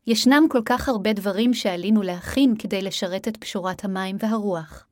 ישנם 0.07 0.43
כל 0.51 0.63
כך 0.65 0.89
הרבה 0.89 1.13
דברים 1.13 1.55
שעלינו 1.55 2.03
להכין 2.03 2.55
כדי 2.59 2.83
לשרת 2.83 3.29
את 3.29 3.37
פשורת 3.37 3.85
המים 3.85 4.17
והרוח. 4.19 4.87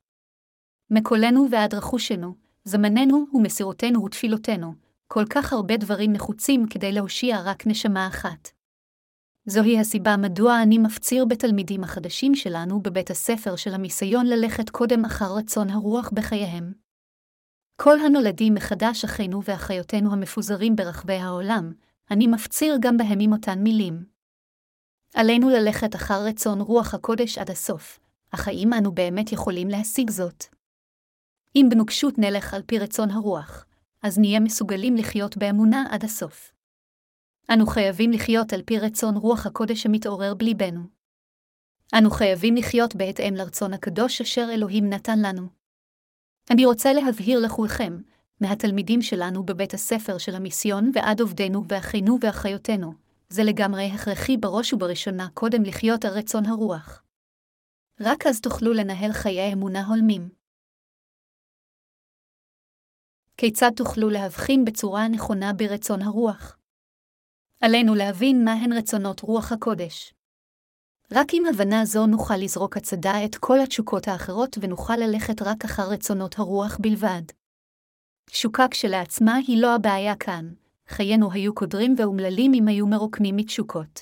מקולנו 0.91 1.47
ועד 1.51 1.75
רכושנו, 1.75 2.35
זמננו 2.65 3.27
ומסירותנו 3.35 4.05
ותפילותינו, 4.05 4.75
כל 5.13 5.25
כך 5.31 5.53
הרבה 5.53 5.77
דברים 5.77 6.13
נחוצים 6.13 6.67
כדי 6.71 6.93
להושיע 6.93 7.41
רק 7.45 7.67
נשמה 7.67 8.09
אחת. 8.09 8.49
זוהי 9.47 9.81
הסיבה 9.81 10.17
מדוע 10.17 10.63
אני 10.63 10.79
מפציר 10.79 11.25
בתלמידים 11.25 11.85
החדשים 11.85 12.35
שלנו 12.35 12.83
בבית 12.83 13.11
הספר 13.11 13.57
של 13.57 13.75
המיסיון 13.75 14.27
ללכת 14.27 14.71
קודם 14.71 15.05
אחר 15.05 15.35
רצון 15.39 15.71
הרוח 15.71 16.11
בחייהם. 16.15 16.73
כל 17.77 18.01
הנולדים 18.01 18.55
מחדש 18.55 19.05
אחינו 19.05 19.45
ואחיותינו 19.45 20.13
המפוזרים 20.13 20.77
ברחבי 20.77 21.15
העולם, 21.15 21.73
אני 22.11 22.27
מפציר 22.27 22.77
גם 22.81 22.97
בהם 22.97 23.19
עם 23.21 23.33
אותן 23.33 23.59
מילים. 23.59 24.05
עלינו 25.15 25.49
ללכת 25.49 25.95
אחר 25.95 26.25
רצון 26.27 26.61
רוח 26.61 26.95
הקודש 26.95 27.39
עד 27.39 27.51
הסוף, 27.51 28.01
אך 28.31 28.49
האם 28.49 28.73
אנו 28.73 28.93
באמת 28.93 29.33
יכולים 29.33 29.69
להשיג 29.69 30.11
זאת? 30.11 30.45
אם 31.57 31.67
בנוקשות 31.71 32.19
נלך 32.19 32.55
על 32.55 32.63
פי 32.63 32.79
רצון 32.79 33.11
הרוח, 33.11 33.67
אז 34.03 34.19
נהיה 34.19 34.41
מסוגלים 34.41 34.97
לחיות 34.97 35.37
באמונה 35.37 35.85
עד 35.91 36.05
הסוף. 36.05 36.53
אנו 37.53 37.67
חייבים 37.67 38.11
לחיות 38.13 38.53
על 38.53 38.63
פי 38.63 38.79
רצון 38.79 39.17
רוח 39.17 39.47
הקודש 39.47 39.87
המתעורר 39.87 40.35
בליבנו. 40.35 40.81
אנו 41.99 42.11
חייבים 42.11 42.57
לחיות 42.57 42.97
בהתאם 42.97 43.35
לרצון 43.35 43.73
הקדוש 43.73 44.21
אשר 44.21 44.49
אלוהים 44.53 44.91
נתן 44.91 45.19
לנו. 45.19 45.49
אני 46.51 46.65
רוצה 46.67 46.93
להבהיר 46.93 47.41
לכולכם, 47.41 48.01
מהתלמידים 48.41 49.03
שלנו 49.03 49.43
בבית 49.43 49.75
הספר 49.75 50.19
של 50.19 50.35
המיסיון 50.35 50.91
ועד 50.95 51.21
עובדינו 51.21 51.65
ואחינו 51.69 52.19
ואחיותינו, 52.21 52.93
זה 53.29 53.45
לגמרי 53.45 53.87
הכרחי 53.87 54.37
בראש 54.37 54.73
ובראשונה 54.73 55.29
קודם 55.35 55.63
לחיות 55.63 56.05
על 56.05 56.13
רצון 56.13 56.47
הרוח. 56.47 57.03
רק 58.01 58.27
אז 58.27 58.41
תוכלו 58.41 58.73
לנהל 58.73 59.13
חיי 59.13 59.53
אמונה 59.53 59.87
הולמים. 59.87 60.40
כיצד 63.41 63.71
תוכלו 63.77 64.11
להבחין 64.11 64.65
בצורה 64.65 65.05
הנכונה 65.05 65.53
ברצון 65.53 66.03
הרוח? 66.03 66.59
עלינו 67.61 67.95
להבין 67.95 68.45
מהן 68.45 68.73
רצונות 68.73 69.21
רוח 69.21 69.53
הקודש. 69.53 70.15
רק 71.13 71.27
עם 71.33 71.43
הבנה 71.47 71.85
זו 71.85 72.07
נוכל 72.07 72.37
לזרוק 72.37 72.77
הצדה 72.77 73.25
את 73.25 73.37
כל 73.37 73.61
התשוקות 73.61 74.09
האחרות 74.09 74.59
ונוכל 74.61 74.97
ללכת 74.97 75.43
רק 75.43 75.65
אחר 75.65 75.83
רצונות 75.91 76.39
הרוח 76.39 76.79
בלבד. 76.81 77.23
תשוקה 78.31 78.67
כשלעצמה 78.71 79.35
היא 79.35 79.63
לא 79.63 79.75
הבעיה 79.75 80.17
כאן, 80.17 80.53
חיינו 80.89 81.33
היו 81.33 81.55
קודרים 81.55 81.95
ואומללים 81.99 82.55
אם 82.55 82.69
היו 82.69 82.87
מרוקנים 82.87 83.37
מתשוקות. 83.37 84.01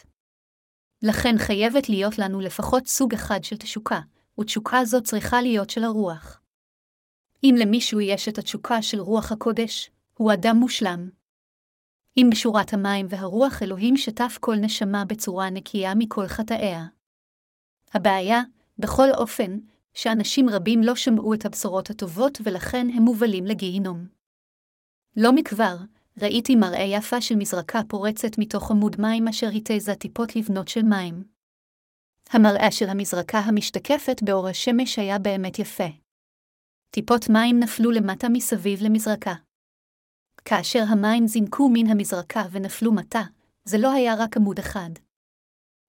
לכן 1.03 1.35
חייבת 1.39 1.89
להיות 1.89 2.19
לנו 2.19 2.41
לפחות 2.41 2.87
סוג 2.87 3.15
אחד 3.15 3.45
של 3.45 3.57
תשוקה, 3.57 4.01
ותשוקה 4.41 4.85
זו 4.85 5.03
צריכה 5.03 5.43
להיות 5.43 5.71
של 5.71 5.85
הרוח. 5.85 6.41
אם 7.45 7.55
למישהו 7.59 8.01
יש 8.01 8.29
את 8.29 8.39
התשוקה 8.39 8.83
של 8.83 9.01
רוח 9.01 9.33
הקודש, 9.33 9.91
הוא 10.15 10.33
אדם 10.33 10.57
מושלם. 10.57 11.09
אם 12.17 12.29
בשורת 12.31 12.73
המים 12.73 13.07
והרוח 13.11 13.63
אלוהים 13.63 13.97
שטף 13.97 14.39
כל 14.41 14.57
נשמה 14.57 15.05
בצורה 15.05 15.51
נקייה 15.51 15.95
מכל 15.95 16.27
חטאיה. 16.27 16.87
הבעיה, 17.95 18.43
בכל 18.79 19.09
אופן, 19.15 19.59
שאנשים 19.95 20.49
רבים 20.49 20.83
לא 20.83 20.95
שמעו 20.95 21.35
את 21.35 21.47
הבשורות 21.47 21.91
הטובות 21.91 22.39
ולכן 22.45 22.87
הם 22.95 23.03
מובלים 23.03 23.47
לגיהינום. 23.47 24.07
לא 25.17 25.33
מכבר, 25.33 25.77
ראיתי 26.23 26.57
מראה 26.57 26.85
יפה 26.85 27.21
של 27.21 27.37
מזרקה 27.37 27.81
פורצת 27.89 28.39
מתוך 28.39 28.71
עמוד 28.71 28.97
מים 29.01 29.29
אשר 29.29 29.49
התזה 29.49 29.95
טיפות 29.95 30.37
לבנות 30.37 30.69
של 30.69 30.83
מים. 30.83 31.25
המראה 32.31 32.71
של 32.71 32.89
המזרקה 32.89 33.39
המשתקפת 33.39 34.23
באור 34.23 34.49
השמש 34.49 34.99
היה 34.99 35.19
באמת 35.19 35.59
יפה. 35.59 35.89
טיפות 36.91 37.29
מים 37.29 37.61
נפלו 37.61 37.91
למטה 37.91 38.29
מסביב 38.29 38.83
למזרקה. 38.83 39.35
כאשר 40.45 40.85
המים 40.89 41.27
זינקו 41.27 41.69
מן 41.73 41.87
המזרקה 41.87 42.43
ונפלו 42.51 42.93
מטה, 42.93 43.23
זה 43.65 43.79
לא 43.79 43.93
היה 43.93 44.15
רק 44.19 44.37
עמוד 44.37 44.59
אחד. 44.59 44.91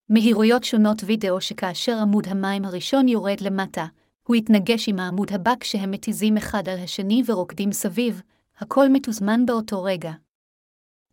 מהירויות 0.10 0.64
שונות 0.64 1.02
וידאו 1.06 1.42
שכאשר 1.42 1.98
עמוד 2.02 2.28
המים 2.28 2.66
הראשון 2.66 3.08
יורד 3.08 3.42
למטה, 3.42 3.86
הוא 4.28 4.36
יתנגש 4.36 4.90
עם 4.90 5.00
העמוד 5.00 5.34
הבא 5.34 5.54
כשהם 5.60 5.92
מתיזים 5.92 6.38
אחד 6.38 6.70
על 6.70 6.80
השני 6.80 7.24
ורוקדים 7.26 7.72
סביב, 7.72 8.22
הכל 8.58 8.90
מתוזמן 8.90 9.46
באותו 9.46 9.84
רגע. 9.84 10.12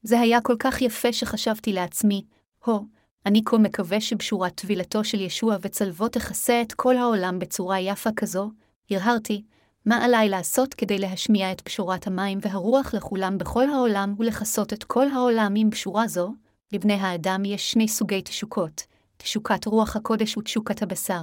זה 0.02 0.20
היה 0.20 0.40
כל 0.40 0.56
כך 0.58 0.82
יפה 0.82 1.12
שחשבתי 1.12 1.72
לעצמי, 1.72 2.24
הו, 2.64 2.86
אני 3.26 3.42
כה 3.44 3.58
מקווה 3.58 4.00
שבשורת 4.00 4.54
טבילתו 4.54 5.04
של 5.04 5.20
ישוע 5.20 5.56
וצלבו 5.60 6.08
תכסה 6.08 6.62
את 6.62 6.72
כל 6.72 6.96
העולם 6.96 7.38
בצורה 7.38 7.80
יפה 7.80 8.10
כזו, 8.16 8.50
הרהרתי, 8.90 9.42
מה 9.86 10.04
עליי 10.04 10.28
לעשות 10.28 10.74
כדי 10.74 10.98
להשמיע 10.98 11.52
את 11.52 11.60
פשורת 11.60 12.06
המים 12.06 12.38
והרוח 12.42 12.94
לכולם 12.94 13.38
בכל 13.38 13.70
העולם 13.70 14.14
ולכסות 14.18 14.72
את 14.72 14.84
כל 14.84 15.08
העולם 15.08 15.54
עם 15.56 15.70
פשורה 15.70 16.08
זו? 16.08 16.34
לבני 16.72 16.94
האדם 16.94 17.44
יש 17.44 17.72
שני 17.72 17.88
סוגי 17.88 18.22
תשוקות, 18.22 18.82
תשוקת 19.16 19.66
רוח 19.66 19.96
הקודש 19.96 20.36
ותשוקת 20.36 20.82
הבשר. 20.82 21.22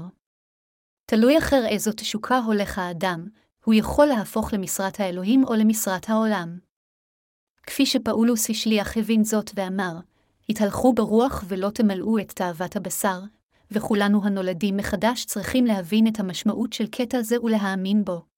תלוי 1.05 1.37
אחר 1.37 1.65
איזו 1.67 1.91
תשוקה 1.91 2.37
הולך 2.37 2.77
האדם, 2.77 3.27
הוא 3.65 3.73
יכול 3.73 4.05
להפוך 4.05 4.53
למשרת 4.53 4.99
האלוהים 4.99 5.43
או 5.43 5.53
למשרת 5.53 6.09
העולם. 6.09 6.59
כפי 7.63 7.85
שפאולוס 7.85 8.49
השליח 8.49 8.97
הבין 8.97 9.23
זאת 9.23 9.51
ואמר, 9.55 9.99
התהלכו 10.49 10.93
ברוח 10.93 11.43
ולא 11.47 11.69
תמלאו 11.69 12.19
את 12.19 12.31
תאוות 12.31 12.75
הבשר, 12.75 13.19
וכולנו 13.71 14.25
הנולדים 14.25 14.77
מחדש 14.77 15.25
צריכים 15.25 15.65
להבין 15.65 16.07
את 16.07 16.19
המשמעות 16.19 16.73
של 16.73 16.87
קטע 16.87 17.21
זה 17.21 17.41
ולהאמין 17.41 18.03
בו. 18.05 18.32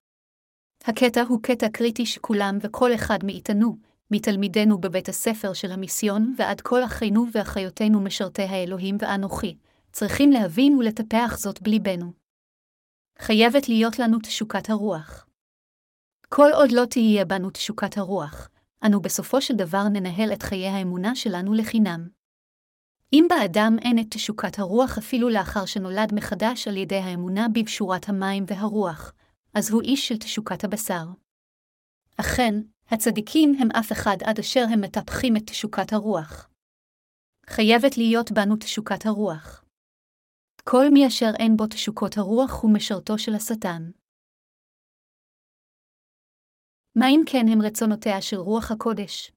הקטע 0.87 1.21
הוא 1.21 1.39
קטע 1.43 1.69
קריטי 1.69 2.05
שכולם 2.05 2.57
וכל 2.61 2.95
אחד 2.95 3.19
מאיתנו, 3.23 3.77
מתלמידינו 4.11 4.77
בבית 4.77 5.09
הספר 5.09 5.53
של 5.53 5.71
המיסיון 5.71 6.33
ועד 6.37 6.61
כל 6.61 6.83
אחינו 6.83 7.25
ואחיותינו 7.31 8.01
משרתי 8.01 8.41
האלוהים 8.41 8.97
ואנוכי, 8.99 9.57
צריכים 9.91 10.31
להבין 10.31 10.77
ולטפח 10.77 11.37
זאת 11.37 11.61
בליבנו. 11.61 12.11
חייבת 13.19 13.69
להיות 13.69 13.99
לנו 13.99 14.17
תשוקת 14.23 14.69
הרוח. 14.69 15.27
כל 16.29 16.49
עוד 16.53 16.71
לא 16.71 16.85
תהיה 16.85 17.25
בנו 17.25 17.49
תשוקת 17.49 17.97
הרוח, 17.97 18.49
אנו 18.85 19.01
בסופו 19.01 19.41
של 19.41 19.55
דבר 19.55 19.83
ננהל 19.83 20.33
את 20.33 20.43
חיי 20.43 20.67
האמונה 20.67 21.15
שלנו 21.15 21.53
לחינם. 21.53 22.07
אם 23.13 23.27
באדם 23.29 23.75
אין 23.81 23.99
את 23.99 24.05
תשוקת 24.09 24.59
הרוח 24.59 24.97
אפילו 24.97 25.29
לאחר 25.29 25.65
שנולד 25.65 26.13
מחדש 26.13 26.67
על 26.67 26.77
ידי 26.77 26.99
האמונה 26.99 27.47
בבשורת 27.53 28.09
המים 28.09 28.43
והרוח, 28.47 29.13
אז 29.57 29.71
הוא 29.71 29.81
איש 29.81 30.07
של 30.07 30.17
תשוקת 30.17 30.63
הבשר. 30.63 31.05
אכן, 32.21 32.53
הצדיקים 32.87 33.53
הם 33.59 33.67
אף 33.79 33.91
אחד 33.91 34.17
עד 34.25 34.39
אשר 34.39 34.63
הם 34.73 34.81
מטפחים 34.81 35.37
את 35.37 35.41
תשוקת 35.49 35.93
הרוח. 35.93 36.49
חייבת 37.49 37.97
להיות 37.97 38.31
בנו 38.31 38.55
תשוקת 38.55 39.05
הרוח. 39.05 39.65
כל 40.63 40.85
מי 40.93 41.07
אשר 41.07 41.31
אין 41.39 41.57
בו 41.57 41.67
תשוקות 41.67 42.17
הרוח 42.17 42.51
הוא 42.61 42.73
משרתו 42.73 43.17
של 43.17 43.35
השטן. 43.35 43.91
מה 46.95 47.05
אם 47.09 47.21
כן 47.25 47.45
הם 47.51 47.61
רצונותיה 47.61 48.21
של 48.21 48.37
רוח 48.37 48.71
הקודש? 48.71 49.31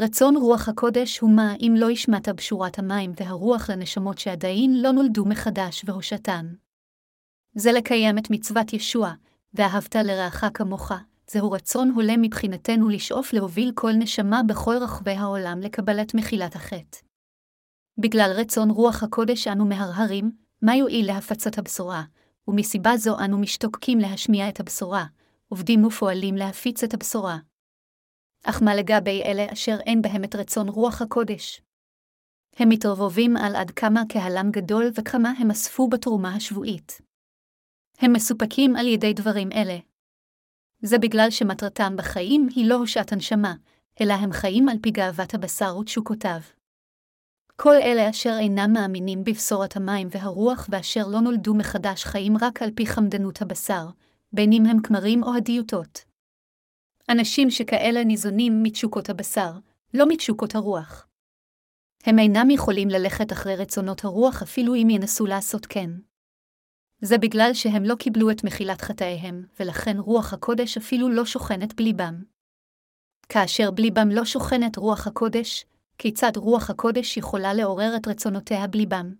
רצון 0.00 0.34
רוח 0.36 0.68
הקודש 0.68 1.18
הוא 1.18 1.30
מה 1.36 1.54
אם 1.60 1.72
לא 1.76 1.90
השמעת 1.90 2.28
בשורת 2.36 2.78
המים 2.78 3.12
והרוח 3.16 3.70
לנשמות 3.70 4.18
שעדיין 4.18 4.70
לא 4.82 4.92
נולדו 4.92 5.24
מחדש 5.24 5.84
והושתן. 5.84 6.46
זה 7.54 7.72
לקיים 7.72 8.18
את 8.18 8.30
מצוות 8.30 8.72
ישוע, 8.72 9.12
ואהבת 9.54 9.96
לרעך 9.96 10.44
כמוך, 10.54 10.92
זהו 11.30 11.50
רצון 11.50 11.90
הולם 11.94 12.22
מבחינתנו 12.22 12.88
לשאוף 12.88 13.32
להוביל 13.32 13.72
כל 13.74 13.92
נשמה 13.92 14.40
בכל 14.48 14.74
רחבי 14.80 15.10
העולם 15.10 15.60
לקבלת 15.60 16.14
מחילת 16.14 16.56
החטא. 16.56 16.98
בגלל 17.98 18.32
רצון 18.36 18.70
רוח 18.70 19.02
הקודש 19.02 19.48
אנו 19.48 19.64
מהרהרים, 19.64 20.32
מה 20.62 20.76
יועיל 20.76 21.06
להפצת 21.06 21.58
הבשורה, 21.58 22.02
ומסיבה 22.48 22.96
זו 22.96 23.18
אנו 23.18 23.38
משתוקקים 23.38 23.98
להשמיע 23.98 24.48
את 24.48 24.60
הבשורה, 24.60 25.04
עובדים 25.48 25.84
ופועלים 25.84 26.34
להפיץ 26.34 26.84
את 26.84 26.94
הבשורה. 26.94 27.38
אך 28.44 28.62
מה 28.62 28.74
לגבי 28.74 29.22
אלה 29.22 29.46
אשר 29.52 29.76
אין 29.86 30.02
בהם 30.02 30.24
את 30.24 30.34
רצון 30.34 30.68
רוח 30.68 31.02
הקודש? 31.02 31.62
הם 32.56 32.68
מתרבבים 32.68 33.36
על 33.36 33.56
עד 33.56 33.70
כמה 33.70 34.02
קהלם 34.08 34.50
גדול 34.50 34.90
וכמה 34.94 35.32
הם 35.38 35.50
אספו 35.50 35.88
בתרומה 35.88 36.34
השבועית. 36.34 37.11
הם 38.02 38.12
מסופקים 38.12 38.76
על 38.76 38.86
ידי 38.86 39.12
דברים 39.12 39.52
אלה. 39.52 39.78
זה 40.80 40.98
בגלל 40.98 41.30
שמטרתם 41.30 41.96
בחיים 41.96 42.48
היא 42.54 42.68
לא 42.68 42.74
הושעת 42.74 43.12
הנשמה, 43.12 43.54
אלא 44.00 44.12
הם 44.12 44.32
חיים 44.32 44.68
על 44.68 44.76
פי 44.82 44.90
גאוות 44.90 45.34
הבשר 45.34 45.76
ותשוקותיו. 45.78 46.40
כל 47.56 47.74
אלה 47.74 48.10
אשר 48.10 48.36
אינם 48.40 48.72
מאמינים 48.72 49.24
בבשורת 49.24 49.76
המים 49.76 50.08
והרוח 50.10 50.68
ואשר 50.70 51.06
לא 51.08 51.20
נולדו 51.20 51.54
מחדש 51.54 52.04
חיים 52.04 52.36
רק 52.40 52.62
על 52.62 52.70
פי 52.74 52.86
חמדנות 52.86 53.42
הבשר, 53.42 53.86
בין 54.32 54.52
אם 54.52 54.66
הם 54.66 54.82
כמרים 54.82 55.22
או 55.22 55.34
הדיוטות. 55.34 56.04
אנשים 57.08 57.50
שכאלה 57.50 58.04
ניזונים 58.04 58.62
מתשוקות 58.62 59.10
הבשר, 59.10 59.52
לא 59.94 60.04
מתשוקות 60.08 60.54
הרוח. 60.54 61.06
הם 62.04 62.18
אינם 62.18 62.50
יכולים 62.50 62.88
ללכת 62.88 63.32
אחרי 63.32 63.56
רצונות 63.56 64.04
הרוח 64.04 64.42
אפילו 64.42 64.74
אם 64.74 64.90
ינסו 64.90 65.26
לעשות 65.26 65.66
כן. 65.66 65.90
זה 67.04 67.18
בגלל 67.18 67.50
שהם 67.54 67.84
לא 67.84 67.94
קיבלו 67.94 68.30
את 68.30 68.44
מחילת 68.44 68.80
חטאיהם, 68.80 69.44
ולכן 69.60 69.98
רוח 69.98 70.32
הקודש 70.32 70.76
אפילו 70.76 71.08
לא 71.08 71.24
שוכנת 71.24 71.74
בליבם. 71.74 72.22
כאשר 73.28 73.70
בליבם 73.70 74.08
לא 74.08 74.24
שוכנת 74.24 74.76
רוח 74.76 75.06
הקודש, 75.06 75.64
כיצד 75.98 76.36
רוח 76.36 76.70
הקודש 76.70 77.16
יכולה 77.16 77.54
לעורר 77.54 77.96
את 77.96 78.08
רצונותיה 78.08 78.66
בליבם? 78.66 79.14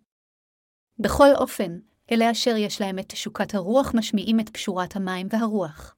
בכל 0.99 1.29
אופן, 1.35 1.79
אלה 2.13 2.31
אשר 2.31 2.57
יש 2.57 2.81
להם 2.81 2.99
את 2.99 3.09
תשוקת 3.09 3.55
הרוח 3.55 3.93
משמיעים 3.95 4.41
את 4.41 4.49
פשורת 4.49 4.97
המים 4.97 5.27
והרוח. 5.31 5.97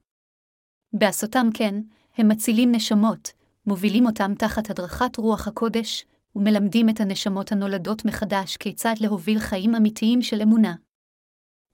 בעשותם 0.93 1.47
כן, 1.53 1.75
הם 2.17 2.27
מצילים 2.27 2.71
נשמות, 2.71 3.31
מובילים 3.67 4.05
אותם 4.05 4.33
תחת 4.39 4.69
הדרכת 4.69 5.17
רוח 5.17 5.47
הקודש, 5.47 6.05
ומלמדים 6.35 6.89
את 6.89 6.99
הנשמות 6.99 7.51
הנולדות 7.51 8.05
מחדש 8.05 8.57
כיצד 8.57 8.95
להוביל 9.01 9.39
חיים 9.39 9.75
אמיתיים 9.75 10.21
של 10.21 10.41
אמונה. 10.41 10.84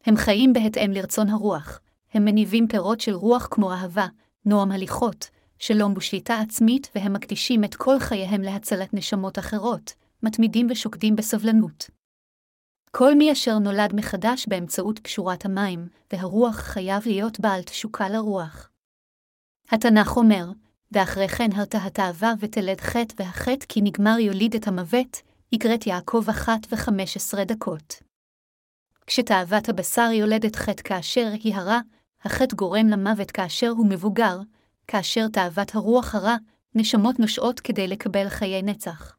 הם 0.06 0.16
חיים 0.16 0.54
בהתאם 0.54 0.92
לרצון 0.92 1.30
הרוח, 1.30 1.80
הם 2.14 2.26
מניבים 2.26 2.68
פירות 2.68 3.02
של 3.02 3.14
רוח 3.14 3.48
כמו 3.52 3.74
אהבה, 3.74 4.08
נועם 4.46 4.72
הליכות, 4.72 5.30
שלום 5.60 5.94
ושליטה 5.98 6.38
עצמית, 6.38 6.90
והם 6.96 7.14
מקדישים 7.14 7.64
את 7.64 7.76
כל 7.76 8.00
חייהם 8.00 8.42
להצלת 8.42 8.94
נשמות 8.94 9.40
אחרות, 9.40 9.94
מתמידים 10.24 10.68
ושוקדים 10.70 11.16
בסבלנות. 11.16 11.90
כל 12.92 13.16
מי 13.16 13.32
אשר 13.32 13.60
נולד 13.60 13.96
מחדש 13.96 14.46
באמצעות 14.48 15.00
פשורת 15.00 15.46
המים, 15.46 15.88
והרוח 16.14 16.56
חייב 16.56 17.04
להיות 17.06 17.40
בעל 17.40 17.64
תשוקה 17.64 18.10
לרוח. 18.10 18.70
התנ"ך 19.70 20.18
אומר, 20.18 20.46
ואחרי 20.92 21.28
כן 21.28 21.50
הרתה 21.54 21.78
התאווה 21.86 22.34
ותלד 22.40 22.82
חטא, 22.82 23.14
והחטא 23.18 23.66
כי 23.70 23.82
נגמר 23.82 24.20
יוליד 24.20 24.56
את 24.56 24.68
המוות, 24.68 25.22
יקראת 25.52 25.88
יעקב 25.88 26.24
אחת 26.30 26.68
וחמש 26.72 27.18
עשרה 27.18 27.46
דקות. 27.46 28.11
כשתאוות 29.12 29.70
הבשר 29.70 30.10
יולדת 30.14 30.56
חטא 30.56 30.84
כאשר 30.84 31.28
היא 31.44 31.56
הרע, 31.56 31.80
החטא 32.22 32.56
גורם 32.56 32.88
למוות 32.88 33.32
כאשר 33.32 33.70
הוא 33.70 33.88
מבוגר, 33.90 34.40
כאשר 34.88 35.28
תאוות 35.28 35.76
הרוח 35.76 36.16
הרע, 36.16 36.36
נשמות 36.76 37.20
נושעות 37.20 37.60
כדי 37.60 37.88
לקבל 37.88 38.30
חיי 38.30 38.62
נצח. 38.62 39.18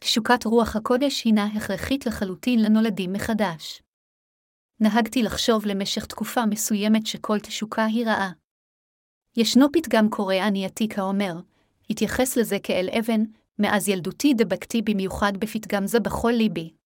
תשוקת 0.00 0.44
רוח 0.44 0.76
הקודש 0.76 1.24
הינה 1.24 1.44
הכרחית 1.44 2.06
לחלוטין 2.06 2.62
לנולדים 2.62 3.12
מחדש. 3.12 3.82
נהגתי 4.80 5.22
לחשוב 5.22 5.66
למשך 5.66 6.06
תקופה 6.06 6.46
מסוימת 6.46 7.06
שכל 7.06 7.38
תשוקה 7.40 7.84
היא 7.84 8.06
רעה. 8.06 8.32
ישנו 9.36 9.66
פתגם 9.72 10.10
קוריאני 10.10 10.66
עתיק 10.66 10.98
האומר, 10.98 11.34
התייחס 11.90 12.36
לזה 12.36 12.56
כאל 12.62 12.88
אבן, 12.98 13.20
מאז 13.58 13.88
ילדותי 13.88 14.34
דבקתי 14.34 14.82
במיוחד 14.82 15.32
בפתגם 15.36 15.86
זה 15.86 16.00
בכל 16.00 16.32
ליבי. 16.36 16.79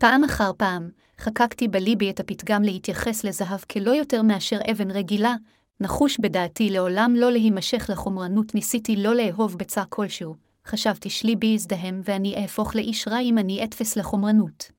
פעם 0.00 0.24
אחר 0.24 0.50
פעם, 0.56 0.90
חקקתי 1.18 1.68
בליבי 1.68 2.10
את 2.10 2.20
הפתגם 2.20 2.62
להתייחס 2.62 3.24
לזהב 3.24 3.60
כלא 3.60 3.90
יותר 3.90 4.22
מאשר 4.22 4.58
אבן 4.70 4.90
רגילה, 4.90 5.34
נחוש 5.80 6.20
בדעתי 6.20 6.70
לעולם 6.70 7.12
לא 7.16 7.32
להימשך 7.32 7.86
לחומרנות, 7.92 8.54
ניסיתי 8.54 8.96
לא 8.96 9.14
לאהוב 9.14 9.58
בצע 9.58 9.84
כלשהו, 9.88 10.34
חשבתי 10.66 11.10
שליבי 11.10 11.46
יזדהם 11.46 12.00
ואני 12.04 12.42
אהפוך 12.42 12.76
לאיש 12.76 13.08
רע 13.08 13.20
אם 13.20 13.38
אני 13.38 13.64
אתפס 13.64 13.96
לחומרנות. 13.96 14.70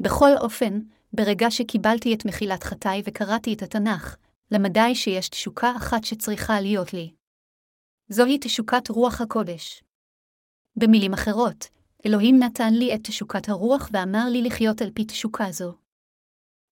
בכל 0.00 0.30
אופן, 0.40 0.80
ברגע 1.12 1.50
שקיבלתי 1.50 2.14
את 2.14 2.24
מחילת 2.24 2.62
חטאי 2.62 3.02
וקראתי 3.04 3.52
את 3.52 3.62
התנ"ך, 3.62 4.16
למדי 4.50 4.94
שיש 4.94 5.28
תשוקה 5.28 5.76
אחת 5.76 6.04
שצריכה 6.04 6.60
להיות 6.60 6.92
לי. 6.92 7.10
זוהי 8.08 8.38
תשוקת 8.40 8.88
רוח 8.88 9.20
הקודש. 9.20 9.82
במילים 10.76 11.12
אחרות, 11.12 11.68
אלוהים 12.06 12.38
נתן 12.38 12.74
לי 12.74 12.94
את 12.94 13.00
תשוקת 13.04 13.48
הרוח 13.48 13.88
ואמר 13.92 14.28
לי 14.28 14.42
לחיות 14.42 14.82
על 14.82 14.90
פי 14.94 15.04
תשוקה 15.04 15.52
זו. 15.52 15.74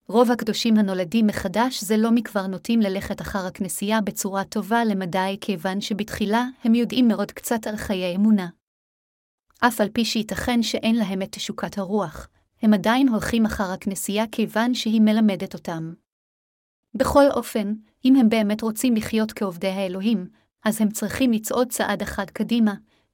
רוב 0.07 0.31
הקדושים 0.31 0.77
הנולדים 0.77 1.27
מחדש 1.27 1.83
זה 1.83 1.97
לא 1.97 2.11
מכבר 2.11 2.47
נוטים 2.47 2.79
ללכת 2.79 3.21
אחר 3.21 3.45
הכנסייה 3.45 4.01
בצורה 4.01 4.43
טובה 4.43 4.85
למדי, 4.85 5.37
כיוון 5.41 5.81
שבתחילה 5.81 6.45
הם 6.63 6.75
יודעים 6.75 7.07
מאוד 7.07 7.31
קצת 7.31 7.67
על 7.67 7.75
חיי 7.75 8.15
אמונה. 8.15 8.47
אף 9.59 9.81
על 9.81 9.89
פי 9.89 10.05
שייתכן 10.05 10.63
שאין 10.63 10.95
להם 10.95 11.21
את 11.21 11.31
תשוקת 11.31 11.77
הרוח, 11.77 12.27
הם 12.61 12.73
עדיין 12.73 13.09
הולכים 13.09 13.45
אחר 13.45 13.71
הכנסייה 13.71 14.27
כיוון 14.31 14.73
שהיא 14.73 15.01
מלמדת 15.01 15.53
אותם. 15.53 15.93
בכל 16.93 17.25
אופן, 17.31 17.73
אם 18.05 18.15
הם 18.15 18.29
באמת 18.29 18.61
רוצים 18.61 18.95
לחיות 18.95 19.31
כעובדי 19.31 19.67
האלוהים, 19.67 20.27
אז 20.65 20.81
הם 20.81 20.89
צריכים 20.89 21.31
לצעוד 21.31 21.69
צעד 21.69 22.01
אחד 22.01 22.29
קדימה, 22.29 22.73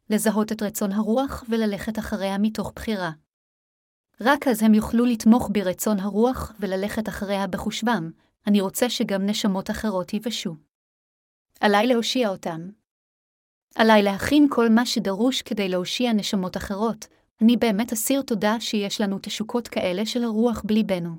לזהות 0.10 0.52
את 0.52 0.62
רצון 0.62 0.92
הרוח 0.92 1.44
וללכת 1.50 2.00
אחריה 2.00 2.38
מתוך 2.38 2.72
בחירה. 2.76 3.12
רק 4.22 4.48
אז 4.48 4.64
הם 4.64 4.74
יוכלו 4.74 5.06
לתמוך 5.06 5.50
ברצון 5.54 6.00
הרוח 6.00 6.52
וללכת 6.60 7.10
אחריה 7.10 7.48
בחושבם, 7.48 8.12
אני 8.48 8.62
רוצה 8.62 8.90
שגם 8.90 9.26
נשמות 9.26 9.70
אחרות 9.70 10.14
יבשו. 10.14 10.56
עליי 11.60 11.88
להושיע 11.88 12.30
אותם. 12.30 12.70
עליי 13.76 14.04
להכין 14.04 14.48
כל 14.50 14.70
מה 14.70 14.86
שדרוש 14.86 15.42
כדי 15.42 15.70
להושיע 15.70 16.14
נשמות 16.14 16.58
אחרות, 16.58 17.08
אני 17.42 17.58
באמת 17.58 17.94
אסיר 17.94 18.22
תודה 18.22 18.60
שיש 18.60 19.02
לנו 19.02 19.20
תשוקות 19.22 19.68
כאלה 19.68 20.06
של 20.06 20.24
הרוח 20.24 20.62
בליבנו. 20.66 21.16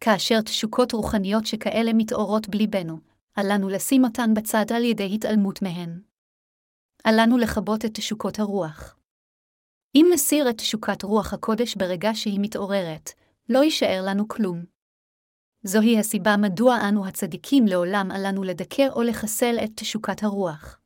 כאשר 0.00 0.40
תשוקות 0.40 0.92
רוחניות 0.92 1.46
שכאלה 1.46 1.92
מתעוררות 1.94 2.48
בליבנו, 2.48 2.98
עלינו 3.34 3.68
לשים 3.68 4.04
אותן 4.04 4.34
בצד 4.34 4.64
על 4.74 4.84
ידי 4.84 5.14
התעלמות 5.14 5.62
מהן. 5.62 6.00
עלינו 7.08 7.38
לכבות 7.38 7.84
את 7.84 7.90
תשוקות 7.94 8.38
הרוח. 8.38 8.96
אם 9.94 10.06
נסיר 10.14 10.50
את 10.50 10.58
תשוקת 10.58 11.02
רוח 11.02 11.32
הקודש 11.32 11.74
ברגע 11.76 12.10
שהיא 12.14 12.38
מתעוררת, 12.42 13.10
לא 13.48 13.58
יישאר 13.58 14.02
לנו 14.06 14.28
כלום. 14.28 14.64
זוהי 15.62 15.98
הסיבה 15.98 16.36
מדוע 16.36 16.88
אנו 16.88 17.06
הצדיקים 17.06 17.66
לעולם 17.66 18.10
עלינו 18.10 18.42
לדכא 18.42 18.88
או 18.88 19.02
לחסל 19.02 19.56
את 19.64 19.70
תשוקת 19.74 20.22
הרוח. 20.22 20.80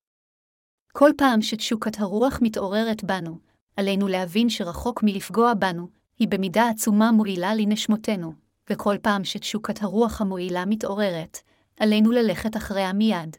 כל 0.93 1.11
פעם 1.19 1.43
שתשוקת 1.43 2.01
הרוח 2.01 2.39
מתעוררת 2.43 3.05
בנו, 3.05 3.39
עלינו 3.77 4.09
להבין 4.09 4.49
שרחוק 4.49 5.03
מלפגוע 5.03 5.55
בנו, 5.55 5.89
היא 6.19 6.29
במידה 6.29 6.69
עצומה 6.69 7.13
מועילה 7.13 7.55
לנשמותינו, 7.55 8.33
וכל 8.71 8.97
פעם 9.03 9.25
שתשוקת 9.25 9.83
הרוח 9.83 10.21
המועילה 10.21 10.65
מתעוררת, 10.65 11.39
עלינו 11.81 12.11
ללכת 12.11 12.57
אחריה 12.57 12.93
מיד. 12.93 13.37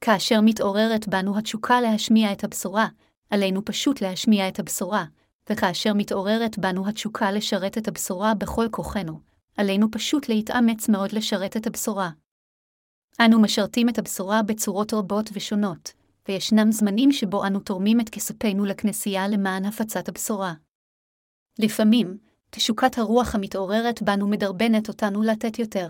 כאשר 0.00 0.40
מתעוררת 0.40 1.08
בנו 1.08 1.38
התשוקה 1.38 1.80
להשמיע 1.80 2.32
את 2.32 2.44
הבשורה, 2.44 2.86
עלינו 3.30 3.64
פשוט 3.64 4.00
להשמיע 4.00 4.48
את 4.48 4.58
הבשורה, 4.58 5.04
וכאשר 5.50 5.94
מתעוררת 5.94 6.58
בנו 6.58 6.88
התשוקה 6.88 7.32
לשרת 7.32 7.78
את 7.78 7.88
הבשורה 7.88 8.34
בכל 8.34 8.66
כוחנו, 8.70 9.20
עלינו 9.56 9.90
פשוט 9.90 10.28
להתאמץ 10.28 10.88
מאוד 10.88 11.12
לשרת 11.12 11.56
את 11.56 11.66
הבשורה. 11.66 12.10
אנו 13.20 13.40
משרתים 13.40 13.88
את 13.88 13.98
הבשורה 13.98 14.42
בצורות 14.42 14.94
רבות 14.94 15.30
ושונות, 15.32 15.92
וישנם 16.28 16.72
זמנים 16.72 17.12
שבו 17.12 17.46
אנו 17.46 17.60
תורמים 17.60 18.00
את 18.00 18.08
כספינו 18.08 18.64
לכנסייה 18.64 19.28
למען 19.28 19.64
הפצת 19.64 20.08
הבשורה. 20.08 20.54
לפעמים, 21.58 22.18
תשוקת 22.50 22.98
הרוח 22.98 23.34
המתעוררת 23.34 24.02
בנו 24.02 24.28
מדרבנת 24.28 24.88
אותנו 24.88 25.22
לתת 25.22 25.58
יותר. 25.58 25.88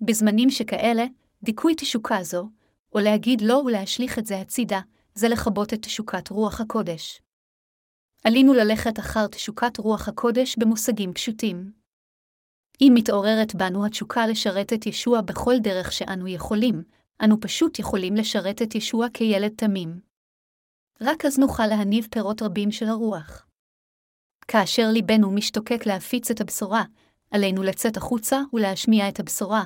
בזמנים 0.00 0.50
שכאלה, 0.50 1.04
דיכוי 1.42 1.74
תשוקה 1.74 2.22
זו, 2.22 2.48
או 2.94 3.00
להגיד 3.00 3.40
לא 3.40 3.54
ולהשליך 3.54 4.18
את 4.18 4.26
זה 4.26 4.40
הצידה, 4.40 4.80
זה 5.14 5.28
לכבות 5.28 5.74
את 5.74 5.82
תשוקת 5.82 6.28
רוח 6.28 6.60
הקודש. 6.60 7.22
עלינו 8.24 8.54
ללכת 8.54 8.98
אחר 8.98 9.26
תשוקת 9.26 9.78
רוח 9.78 10.08
הקודש 10.08 10.56
במושגים 10.58 11.12
פשוטים. 11.12 11.72
אם 12.80 12.92
מתעוררת 12.94 13.54
בנו 13.54 13.86
התשוקה 13.86 14.26
לשרת 14.26 14.72
את 14.72 14.86
ישוע 14.86 15.20
בכל 15.20 15.54
דרך 15.62 15.92
שאנו 15.92 16.28
יכולים, 16.28 16.82
אנו 17.24 17.40
פשוט 17.40 17.78
יכולים 17.78 18.14
לשרת 18.14 18.62
את 18.62 18.74
ישוע 18.74 19.06
כילד 19.14 19.52
תמים. 19.56 20.00
רק 21.00 21.24
אז 21.24 21.38
נוכל 21.38 21.66
להניב 21.66 22.06
פירות 22.10 22.42
רבים 22.42 22.70
של 22.70 22.86
הרוח. 22.86 23.46
כאשר 24.48 24.90
ליבנו 24.92 25.30
משתוקק 25.30 25.86
להפיץ 25.86 26.30
את 26.30 26.40
הבשורה, 26.40 26.84
עלינו 27.30 27.62
לצאת 27.62 27.96
החוצה 27.96 28.40
ולהשמיע 28.52 29.08
את 29.08 29.20
הבשורה, 29.20 29.64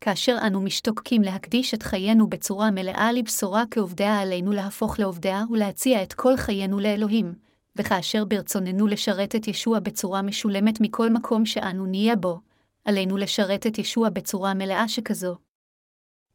כאשר 0.00 0.36
אנו 0.46 0.60
משתוקקים 0.60 1.22
להקדיש 1.22 1.74
את 1.74 1.82
חיינו 1.82 2.26
בצורה 2.26 2.70
מלאה 2.70 3.12
לבשורה 3.12 3.64
כעובדיה 3.70 4.20
עלינו 4.20 4.52
להפוך 4.52 4.98
לעובדיה 4.98 5.44
ולהציע 5.50 6.02
את 6.02 6.12
כל 6.12 6.36
חיינו 6.36 6.80
לאלוהים, 6.80 7.34
וכאשר 7.76 8.24
ברצוננו 8.24 8.86
לשרת 8.86 9.34
את 9.34 9.48
ישוע 9.48 9.80
בצורה 9.80 10.22
משולמת 10.22 10.80
מכל 10.80 11.10
מקום 11.10 11.46
שאנו 11.46 11.86
נהיה 11.86 12.16
בו, 12.16 12.40
עלינו 12.84 13.16
לשרת 13.16 13.66
את 13.66 13.78
ישוע 13.78 14.08
בצורה 14.08 14.54
מלאה 14.54 14.88
שכזו. 14.88 15.36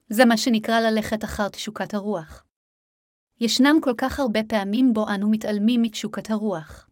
זה 0.10 0.26
מה 0.26 0.38
שנקרא 0.38 0.80
ללכת 0.80 1.24
אחר 1.24 1.50
תשוקת 1.50 1.94
הרוח. 1.94 2.44
ישנם 3.40 3.76
כל 3.82 3.94
כך 3.98 4.20
הרבה 4.20 4.40
פעמים 4.48 4.94
בו 4.94 5.10
אנו 5.10 5.30
מתעלמים 5.30 5.82
מתשוקת 5.82 6.32
הרוח. 6.32 6.90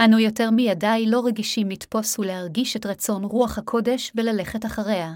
אנו 0.00 0.18
יותר 0.18 0.50
מידי 0.50 1.04
לא 1.06 1.26
רגישים 1.26 1.68
לתפוס 1.68 2.18
ולהרגיש 2.18 2.76
את 2.76 2.86
רצון 2.86 3.24
רוח 3.24 3.58
הקודש 3.58 4.12
וללכת 4.14 4.66
אחריה. 4.66 5.12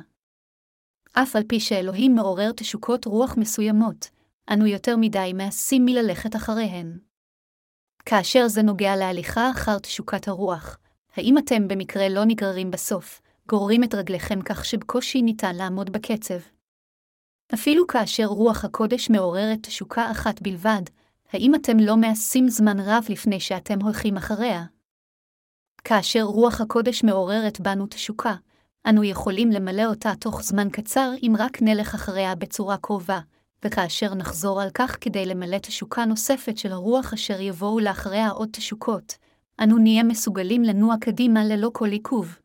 אף 1.23 1.37
על 1.37 1.43
פי 1.49 1.61
שאלוהים 1.61 2.15
מעורר 2.15 2.53
תשוקות 2.53 3.05
רוח 3.05 3.37
מסוימות, 3.37 4.11
אנו 4.53 4.67
יותר 4.67 4.97
מדי 4.97 5.33
מעשים 5.35 5.85
מללכת 5.85 6.37
אחריהן. 6.37 6.99
כאשר 8.05 8.49
זה 8.49 8.63
נוגע 8.63 8.97
להליכה 8.97 9.51
אחר 9.51 9.79
תשוקת 9.79 10.29
הרוח, 10.29 10.79
האם 11.17 11.39
אתם 11.39 11.69
במקרה 11.69 12.09
לא 12.09 12.25
נגררים 12.25 12.71
בסוף, 12.71 13.21
גוררים 13.49 13.85
את 13.85 13.95
רגליכם 13.95 14.43
כך 14.43 14.65
שבקושי 14.65 15.23
ניתן 15.23 15.57
לעמוד 15.57 15.91
בקצב? 15.91 16.39
אפילו 17.55 17.87
כאשר 17.87 18.25
רוח 18.25 18.65
הקודש 18.65 19.11
מעוררת 19.11 19.59
תשוקה 19.63 20.11
אחת 20.11 20.43
בלבד, 20.43 20.83
האם 21.33 21.55
אתם 21.55 21.79
לא 21.79 21.97
מעשים 21.97 22.49
זמן 22.49 22.81
רב 22.81 23.05
לפני 23.09 23.41
שאתם 23.41 23.81
הולכים 23.83 24.17
אחריה? 24.17 24.65
כאשר 25.85 26.23
רוח 26.23 26.61
הקודש 26.61 27.05
מעוררת 27.05 27.61
בנו 27.61 27.87
תשוקה, 27.87 28.35
אנו 28.89 29.05
יכולים 29.05 29.51
למלא 29.51 29.85
אותה 29.85 30.13
תוך 30.21 30.43
זמן 30.43 30.69
קצר 30.71 31.11
אם 31.23 31.35
רק 31.39 31.63
נלך 31.63 31.95
אחריה 31.95 32.35
בצורה 32.35 32.77
קרובה, 32.77 33.21
וכאשר 33.65 34.15
נחזור 34.15 34.61
על 34.61 34.71
כך 34.75 34.97
כדי 35.01 35.27
למלא 35.27 35.59
תשוקה 35.59 36.05
נוספת 36.05 36.59
של 36.59 36.73
הרוח 36.73 37.13
אשר 37.13 37.41
יבואו 37.41 37.81
לאחריה 37.81 38.29
עוד 38.29 38.49
תשוקות, 38.53 39.19
אנו 39.63 39.79
נהיה 39.79 40.03
מסוגלים 40.03 40.63
לנוע 40.63 40.95
קדימה 41.01 41.45
ללא 41.45 41.71
כל 41.73 41.89
עיכוב. 41.89 42.39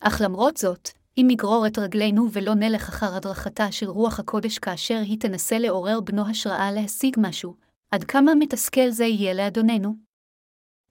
אך 0.00 0.20
למרות 0.24 0.56
זאת, 0.56 0.88
אם 1.18 1.26
נגרור 1.28 1.66
את 1.66 1.78
רגלינו 1.78 2.28
ולא 2.32 2.54
נלך 2.54 2.88
אחר 2.88 3.14
הדרכתה 3.14 3.72
של 3.72 3.88
רוח 3.88 4.20
הקודש 4.20 4.58
כאשר 4.58 4.98
היא 4.98 5.20
תנסה 5.20 5.58
לעורר 5.58 6.00
בנו 6.00 6.28
השראה 6.28 6.72
להשיג 6.72 7.16
משהו, 7.18 7.56
עד 7.90 8.04
כמה 8.04 8.34
מתסכל 8.34 8.90
זה 8.90 9.04
יהיה 9.04 9.34
לאדוננו? 9.34 9.94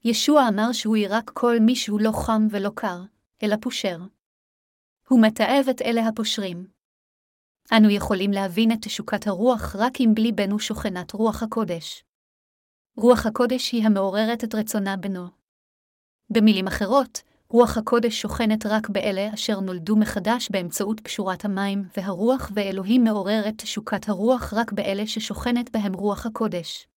ישוע 0.03 0.47
אמר 0.47 0.71
שהוא 0.71 0.97
יירק 0.97 1.31
כל 1.33 1.59
מי 1.59 1.75
שהוא 1.75 2.01
לא 2.01 2.11
חם 2.11 2.47
ולא 2.51 2.71
קר, 2.75 3.01
אלא 3.43 3.55
פושר. 3.61 3.97
הוא 5.09 5.21
מתעב 5.21 5.69
את 5.69 5.81
אלה 5.81 6.07
הפושרים. 6.07 6.67
אנו 7.77 7.89
יכולים 7.89 8.31
להבין 8.31 8.71
את 8.71 8.77
תשוקת 8.81 9.27
הרוח 9.27 9.75
רק 9.75 10.01
אם 10.01 10.11
בליבנו 10.15 10.59
שוכנת 10.59 11.11
רוח 11.11 11.43
הקודש. 11.43 12.03
רוח 12.97 13.25
הקודש 13.25 13.71
היא 13.71 13.85
המעוררת 13.85 14.43
את 14.43 14.55
רצונה 14.55 14.97
בנו. 14.97 15.27
במילים 16.29 16.67
אחרות, 16.67 17.21
רוח 17.49 17.77
הקודש 17.77 18.21
שוכנת 18.21 18.65
רק 18.65 18.89
באלה 18.89 19.33
אשר 19.33 19.59
נולדו 19.59 19.95
מחדש 19.95 20.49
באמצעות 20.51 20.99
פשורת 20.99 21.45
המים, 21.45 21.83
והרוח 21.97 22.51
ואלוהים 22.53 23.03
מעורר 23.03 23.43
את 23.49 23.53
תשוקת 23.57 24.09
הרוח 24.09 24.53
רק 24.53 24.71
באלה 24.71 25.07
ששוכנת 25.07 25.69
בהם 25.71 25.93
רוח 25.93 26.25
הקודש. 26.25 26.87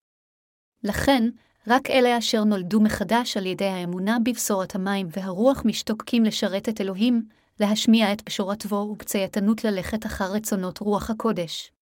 לכן, 0.84 1.28
רק 1.66 1.90
אלה 1.90 2.18
אשר 2.18 2.44
נולדו 2.44 2.80
מחדש 2.80 3.36
על 3.36 3.46
ידי 3.46 3.64
האמונה 3.64 4.16
בבשורת 4.24 4.74
המים 4.74 5.06
והרוח 5.10 5.62
משתוקקים 5.64 6.24
לשרת 6.24 6.68
את 6.68 6.80
אלוהים, 6.80 7.28
להשמיע 7.60 8.12
את 8.12 8.22
בשורתו 8.26 8.88
ופצייתנות 8.92 9.64
ללכת 9.64 10.06
אחר 10.06 10.32
רצונות 10.32 10.78
רוח 10.78 11.10
הקודש. 11.10 11.72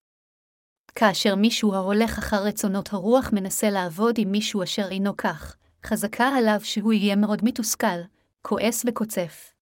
כאשר 0.95 1.35
מישהו 1.35 1.75
ההולך 1.75 2.19
אחר 2.19 2.45
רצונות 2.45 2.93
הרוח 2.93 3.31
מנסה 3.33 3.71
לעבוד 3.71 4.15
עם 4.19 4.33
מישהו 4.33 4.63
אשר 4.63 4.89
אינו 4.91 5.17
כך, 5.17 5.57
חזקה 5.87 6.29
עליו 6.29 6.61
שהוא 6.63 6.93
יהיה 6.93 7.17
מאוד 7.17 7.45
מתוסכל, 7.45 8.01
כועס 8.43 8.85
וקוצף. 8.89 9.53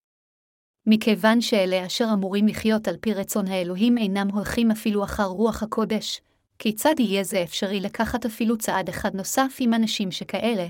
מכיוון 0.87 1.41
שאלה 1.41 1.87
אשר 1.87 2.07
אמורים 2.15 2.47
לחיות 2.47 2.89
על 2.89 2.97
פי 2.97 3.15
רצון 3.15 3.47
האלוהים 3.47 3.99
אינם 3.99 4.29
הולכים 4.29 4.71
אפילו 4.71 5.05
אחר 5.05 5.25
רוח 5.25 5.63
הקודש, 5.63 6.21
כיצד 6.59 6.95
יהיה 6.99 7.25
זה 7.25 7.43
אפשרי 7.43 7.81
לקחת 7.81 8.27
אפילו 8.27 8.59
צעד 8.59 8.89
אחד 8.89 9.15
נוסף 9.15 9.57
עם 9.61 9.75
אנשים 9.75 10.11
שכאלה? 10.11 10.67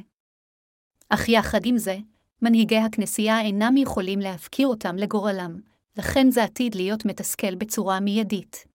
אך 1.09 1.28
יחד 1.28 1.61
עם 1.66 1.78
זה, 1.78 1.96
מנהיגי 2.44 2.78
הכנסייה 2.78 3.40
אינם 3.40 3.76
יכולים 3.76 4.18
להפקיר 4.20 4.68
אותם 4.68 4.96
לגורלם, 4.96 5.61
לכן 5.96 6.30
זה 6.30 6.44
עתיד 6.44 6.74
להיות 6.74 7.04
מתסכל 7.04 7.54
בצורה 7.54 8.00
מיידית. 8.00 8.66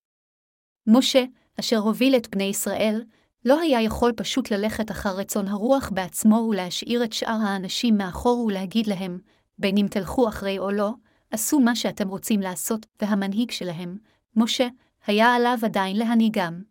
משה, 0.88 1.24
אשר 1.60 1.78
הוביל 1.78 2.16
את 2.16 2.30
בני 2.30 2.44
ישראל, 2.44 3.04
לא 3.46 3.60
היה 3.60 3.82
יכול 3.82 4.14
פשוט 4.14 4.52
ללכת 4.52 4.92
אחר 4.92 5.10
רצון 5.10 5.48
הרוח 5.48 5.90
בעצמו 5.94 6.36
ולהשאיר 6.36 7.04
את 7.04 7.14
שאר 7.14 7.38
האנשים 7.44 7.98
מאחור 7.98 8.46
ולהגיד 8.46 8.88
להם, 8.88 9.20
בין 9.58 9.78
אם 9.78 9.88
תלכו 9.92 10.30
אחרי 10.30 10.60
או 10.60 10.72
לא, 10.72 10.92
עשו 11.32 11.60
מה 11.60 11.76
שאתם 11.76 12.08
רוצים 12.08 12.40
לעשות, 12.40 12.86
והמנהיג 13.02 13.52
שלהם, 13.52 13.98
משה, 14.36 14.68
היה 15.08 15.36
עליו 15.36 15.58
עדיין 15.64 15.98
להנהיגם. 15.98 16.64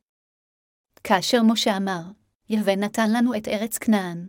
כאשר 1.04 1.42
משה 1.42 1.76
אמר, 1.76 2.02
יהווה 2.48 2.76
נתן 2.76 3.12
לנו 3.12 3.36
את 3.36 3.48
ארץ 3.48 3.78
כנען. 3.78 4.28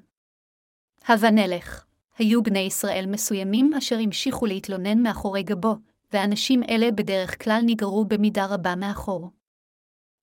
הבה 1.07 1.31
נלך. 1.31 1.88
היו 2.19 2.43
בני 2.43 2.59
ישראל 2.59 3.05
מסוימים 3.07 3.73
אשר 3.73 3.97
המשיכו 3.99 4.45
להתלונן 4.45 5.01
מאחורי 5.03 5.43
גבו, 5.43 5.75
ואנשים 6.13 6.63
אלה 6.63 6.91
בדרך 6.91 7.43
כלל 7.43 7.61
נגררו 7.65 8.05
במידה 8.05 8.45
רבה 8.45 8.75
מאחור. 8.75 9.29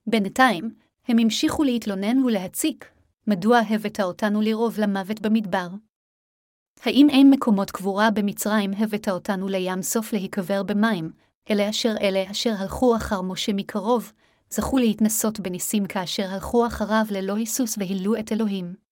בינתיים, 0.06 0.70
הם 1.08 1.18
המשיכו 1.18 1.64
להתלונן 1.64 2.24
ולהציק, 2.24 2.90
מדוע 3.26 3.58
הבאת 3.70 4.00
אותנו 4.00 4.40
לרוב 4.40 4.80
למוות 4.80 5.20
במדבר? 5.20 5.68
האם 6.82 7.06
אין 7.10 7.30
מקומות 7.30 7.70
קבורה 7.70 8.10
במצרים 8.10 8.72
הבאת 8.78 9.08
אותנו 9.08 9.48
לים 9.48 9.82
סוף 9.82 10.12
להיקבר 10.12 10.62
במים, 10.62 11.10
אלה 11.50 11.70
אשר 11.70 11.94
אלה 12.00 12.30
אשר 12.30 12.52
הלכו 12.58 12.96
אחר 12.96 13.22
משה 13.22 13.52
מקרוב, 13.52 14.12
זכו 14.50 14.78
להתנסות 14.78 15.40
בניסים 15.40 15.86
כאשר 15.86 16.30
הלכו 16.30 16.66
אחריו 16.66 17.04
ללא 17.10 17.36
היסוס 17.36 17.78
והילו 17.78 18.18
את 18.18 18.32
אלוהים. 18.32 18.85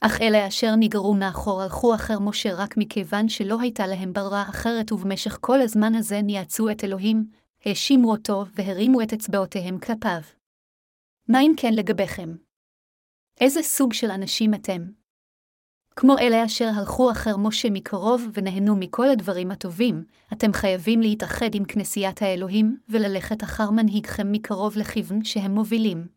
אך 0.00 0.20
אלה 0.20 0.48
אשר 0.48 0.74
נגררו 0.76 1.14
מאחור 1.14 1.62
הלכו 1.62 1.94
אחר 1.94 2.18
משה 2.18 2.54
רק 2.54 2.76
מכיוון 2.76 3.28
שלא 3.28 3.60
הייתה 3.60 3.86
להם 3.86 4.12
ברירה 4.12 4.42
אחרת 4.42 4.92
ובמשך 4.92 5.38
כל 5.40 5.60
הזמן 5.60 5.94
הזה 5.94 6.22
ניאצו 6.22 6.70
את 6.70 6.84
אלוהים, 6.84 7.30
האשימו 7.64 8.10
אותו 8.10 8.44
והרימו 8.54 9.02
את 9.02 9.12
אצבעותיהם 9.12 9.78
כלפיו. 9.78 10.20
מה 11.28 11.40
אם 11.40 11.52
כן 11.56 11.74
לגביכם? 11.74 12.36
איזה 13.40 13.62
סוג 13.62 13.92
של 13.92 14.10
אנשים 14.10 14.54
אתם? 14.54 14.82
כמו 15.96 16.18
אלה 16.18 16.44
אשר 16.44 16.68
הלכו 16.76 17.10
אחר 17.10 17.36
משה 17.36 17.70
מקרוב 17.70 18.28
ונהנו 18.34 18.76
מכל 18.76 19.08
הדברים 19.08 19.50
הטובים, 19.50 20.04
אתם 20.32 20.52
חייבים 20.52 21.00
להתאחד 21.00 21.54
עם 21.54 21.64
כנסיית 21.64 22.22
האלוהים 22.22 22.76
וללכת 22.88 23.42
אחר 23.42 23.70
מנהיגכם 23.70 24.32
מקרוב 24.32 24.76
לכיוון 24.76 25.24
שהם 25.24 25.50
מובילים. 25.50 26.08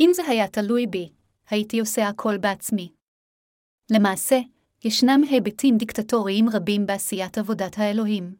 אם 0.00 0.10
זה 0.14 0.22
היה 0.28 0.48
תלוי 0.48 0.86
בי, 0.86 1.12
הייתי 1.50 1.80
עושה 1.80 2.08
הכל 2.08 2.38
בעצמי. 2.38 2.92
למעשה, 3.90 4.38
ישנם 4.84 5.20
היבטים 5.30 5.78
דיקטטוריים 5.78 6.48
רבים 6.52 6.86
בעשיית 6.86 7.38
עבודת 7.38 7.78
האלוהים. 7.78 8.36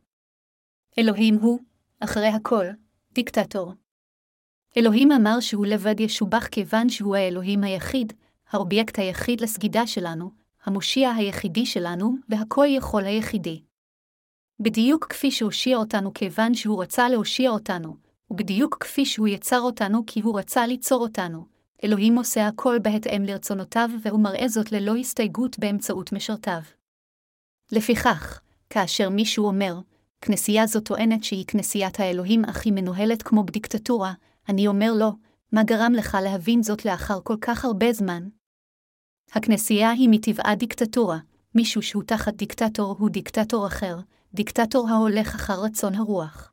אלוהים 0.99 1.35
הוא, 1.35 1.61
אחרי 2.01 2.27
הכל, 2.27 2.67
דיקטטור. 3.13 3.73
אלוהים 4.77 5.13
אמר 5.13 5.41
שהוא 5.41 5.67
לבד 5.67 6.01
ישובח 6.01 6.47
כיוון 6.47 6.89
שהוא 6.89 7.17
האלוהים 7.17 7.65
היחיד, 7.65 8.13
האובייקט 8.51 8.99
היחיד 8.99 9.41
לסגידה 9.41 9.87
שלנו, 9.87 10.31
המושיע 10.65 11.11
היחידי 11.11 11.67
שלנו 11.67 12.15
והכל 12.29 12.67
יכול 12.69 13.05
היחידי. 13.05 13.63
בדיוק 14.61 15.07
כפי 15.07 15.31
שהושיע 15.31 15.77
אותנו 15.77 16.15
כיוון 16.15 16.55
שהוא 16.55 16.83
רצה 16.83 17.09
להושיע 17.09 17.51
אותנו, 17.51 17.97
ובדיוק 18.31 18.77
כפי 18.81 19.07
שהוא 19.07 19.29
יצר 19.29 19.61
אותנו 19.61 20.03
כי 20.07 20.21
הוא 20.21 20.39
רצה 20.39 20.67
ליצור 20.67 21.03
אותנו, 21.03 21.58
אלוהים 21.85 22.19
עושה 22.19 22.47
הכל 22.47 22.79
בהתאם 22.83 23.23
לרצונותיו 23.23 23.89
והוא 24.03 24.21
מראה 24.21 24.49
זאת 24.49 24.73
ללא 24.73 24.97
הסתייגות 24.97 25.59
באמצעות 25.59 26.13
משרתיו. 26.13 26.61
לפיכך, 27.73 28.41
כאשר 28.71 29.09
מישהו 29.09 29.47
אומר, 29.47 29.81
כנסייה 30.21 30.67
זו 30.67 30.81
טוענת 30.81 31.25
שהיא 31.25 31.45
כנסיית 31.47 32.01
האלוהים 32.01 32.45
אך 32.45 32.65
היא 32.65 32.73
מנוהלת 32.73 33.23
כמו 33.23 33.45
בדיקטטורה, 33.45 34.13
אני 34.49 34.67
אומר 34.67 34.93
לו, 34.93 35.13
מה 35.53 35.63
גרם 35.63 35.93
לך 35.93 36.19
להבין 36.23 36.63
זאת 36.63 36.85
לאחר 36.85 37.21
כל 37.25 37.37
כך 37.41 37.65
הרבה 37.65 37.93
זמן? 37.93 38.29
הכנסייה 39.33 39.91
היא 39.91 40.09
מטבעה 40.09 40.55
דיקטטורה, 40.55 41.19
מישהו 41.55 41.83
שהוא 41.83 42.03
תחת 42.03 42.35
דיקטטור 42.35 42.97
הוא 42.99 43.11
דיקטטור 43.11 43.67
אחר, 43.67 43.99
דיקטטור 44.35 44.89
ההולך 44.89 45.35
אחר 45.35 45.61
רצון 45.65 45.95
הרוח. 45.95 46.53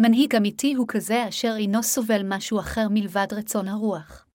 מנהיג 0.00 0.36
אמיתי 0.36 0.74
הוא 0.74 0.86
כזה 0.88 1.28
אשר 1.28 1.54
אינו 1.56 1.82
סובל 1.82 2.22
משהו 2.24 2.60
אחר 2.60 2.86
מלבד 2.90 3.26
רצון 3.32 3.68
הרוח. 3.68 4.26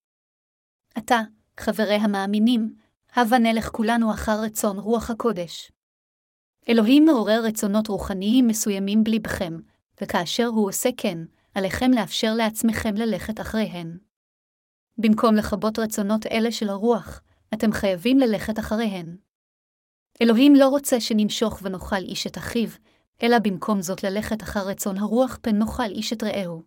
עתה, 0.96 1.20
חברי 1.60 1.96
המאמינים, 1.96 2.76
הבה 3.16 3.38
נלך 3.38 3.70
כולנו 3.70 4.12
אחר 4.12 4.42
רצון 4.42 4.80
רוח 4.80 5.10
הקודש. 5.10 5.72
אלוהים 6.70 7.06
מעורר 7.06 7.42
רצונות 7.44 7.88
רוחניים 7.88 8.48
מסוימים 8.48 9.04
בליבכם, 9.04 9.54
וכאשר 10.02 10.46
הוא 10.46 10.70
עושה 10.70 10.90
כן, 10.98 11.18
עליכם 11.56 11.92
לאפשר 11.92 12.34
לעצמכם 12.34 12.96
ללכת 12.96 13.42
אחריהן. 13.42 13.98
במקום 14.98 15.36
לכבות 15.36 15.80
רצונות 15.80 16.26
אלה 16.26 16.52
של 16.52 16.70
הרוח, 16.70 17.22
אתם 17.54 17.72
חייבים 17.72 18.20
ללכת 18.20 18.60
אחריהן. 18.60 19.18
אלוהים 20.22 20.56
לא 20.56 20.68
רוצה 20.68 21.00
שנמשוך 21.00 21.60
ונאכל 21.64 21.96
איש 21.96 22.28
את 22.28 22.38
אחיו, 22.38 22.70
אלא 23.24 23.40
במקום 23.40 23.82
זאת 23.82 24.04
ללכת 24.04 24.44
אחר 24.44 24.68
רצון 24.68 24.98
הרוח 24.98 25.40
פן 25.42 25.58
נאכל 25.58 25.84
איש 25.84 26.14
את 26.14 26.24
רעהו. 26.24 26.62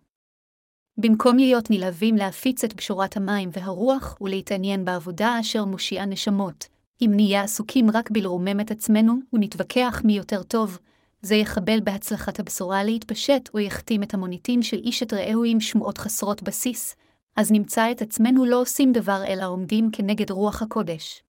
במקום 0.97 1.37
להיות 1.37 1.69
נלהבים 1.69 2.15
להפיץ 2.15 2.63
את 2.63 2.73
בשורת 2.75 3.17
המים 3.17 3.49
והרוח 3.53 4.17
ולהתעניין 4.21 4.85
בעבודה 4.85 5.39
אשר 5.39 5.65
מושיעה 5.65 6.05
נשמות, 6.05 6.67
אם 7.01 7.11
נהיה 7.15 7.43
עסוקים 7.43 7.91
רק 7.91 8.11
בלרומם 8.11 8.59
את 8.59 8.71
עצמנו 8.71 9.13
ונתווכח 9.33 10.01
מי 10.05 10.17
יותר 10.17 10.43
טוב, 10.43 10.79
זה 11.21 11.35
יחבל 11.35 11.79
בהצלחת 11.83 12.39
הבשורה 12.39 12.83
להתפשט 12.83 13.49
או 13.53 13.59
יחתים 13.59 14.03
את 14.03 14.13
המוניטין 14.13 14.61
של 14.61 14.77
איש 14.77 15.03
את 15.03 15.13
רעהו 15.13 15.43
עם 15.43 15.59
שמועות 15.59 15.97
חסרות 15.97 16.43
בסיס, 16.43 16.95
אז 17.35 17.51
נמצא 17.51 17.91
את 17.91 18.01
עצמנו 18.01 18.45
לא 18.45 18.61
עושים 18.61 18.91
דבר 18.91 19.23
אלא 19.27 19.45
עומדים 19.45 19.89
כנגד 19.91 20.31
רוח 20.31 20.61
הקודש. 20.61 21.23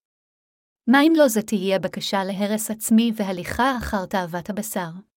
מה 0.86 1.02
אם 1.02 1.12
לא 1.16 1.28
זה 1.28 1.42
תהיה 1.42 1.78
בקשה 1.78 2.24
להרס 2.24 2.70
עצמי 2.70 3.12
והליכה 3.16 3.76
אחר 3.78 4.06
תאוות 4.06 4.50
הבשר? 4.50 5.07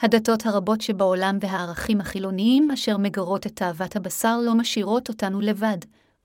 הדתות 0.00 0.46
הרבות 0.46 0.80
שבעולם 0.80 1.38
והערכים 1.40 2.00
החילוניים 2.00 2.70
אשר 2.70 2.96
מגרות 2.96 3.46
את 3.46 3.56
תאוות 3.56 3.96
הבשר 3.96 4.38
לא 4.42 4.54
משאירות 4.54 5.08
אותנו 5.08 5.40
לבד, 5.40 5.78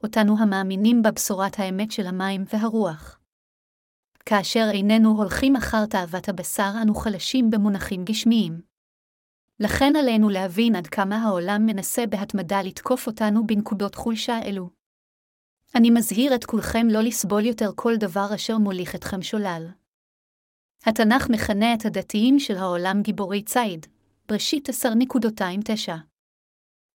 אותנו 0.04 0.36
המאמינים 0.40 1.02
בבשורת 1.02 1.60
האמת 1.60 1.92
של 1.92 2.08
המים 2.08 2.44
והרוח. 2.54 3.20
כאשר 4.26 4.70
איננו 4.74 5.18
הולכים 5.18 5.56
אחר 5.56 5.86
תאוות 5.86 6.30
הבשר, 6.30 6.72
אנו 6.82 6.96
חלשים 6.96 7.50
במונחים 7.50 8.06
גשמיים. 8.06 8.62
לכן 9.60 9.94
עלינו 9.96 10.30
להבין 10.30 10.76
עד 10.76 10.88
כמה 10.88 11.24
העולם 11.24 11.66
מנסה 11.66 12.06
בהתמדה 12.06 12.62
לתקוף 12.62 13.08
אותנו 13.08 13.48
בנקודות 13.48 13.96
חולשה 13.96 14.40
אלו. 14.46 14.70
אני 15.76 15.90
מזהיר 15.90 16.36
את 16.36 16.46
כולכם 16.46 16.88
לא 16.92 17.02
לסבול 17.02 17.46
יותר 17.46 17.72
כל 17.76 17.96
דבר 17.98 18.36
אשר 18.36 18.58
מוליך 18.58 18.96
אתכם 18.96 19.22
שולל. 19.22 19.68
התנ"ך 20.86 21.30
מכנה 21.30 21.74
את 21.74 21.86
הדתיים 21.86 22.40
של 22.40 22.58
העולם 22.58 23.02
גיבורי 23.02 23.44
ציד, 23.44 23.86
בראשית 24.28 24.70
10.29. 24.70 25.92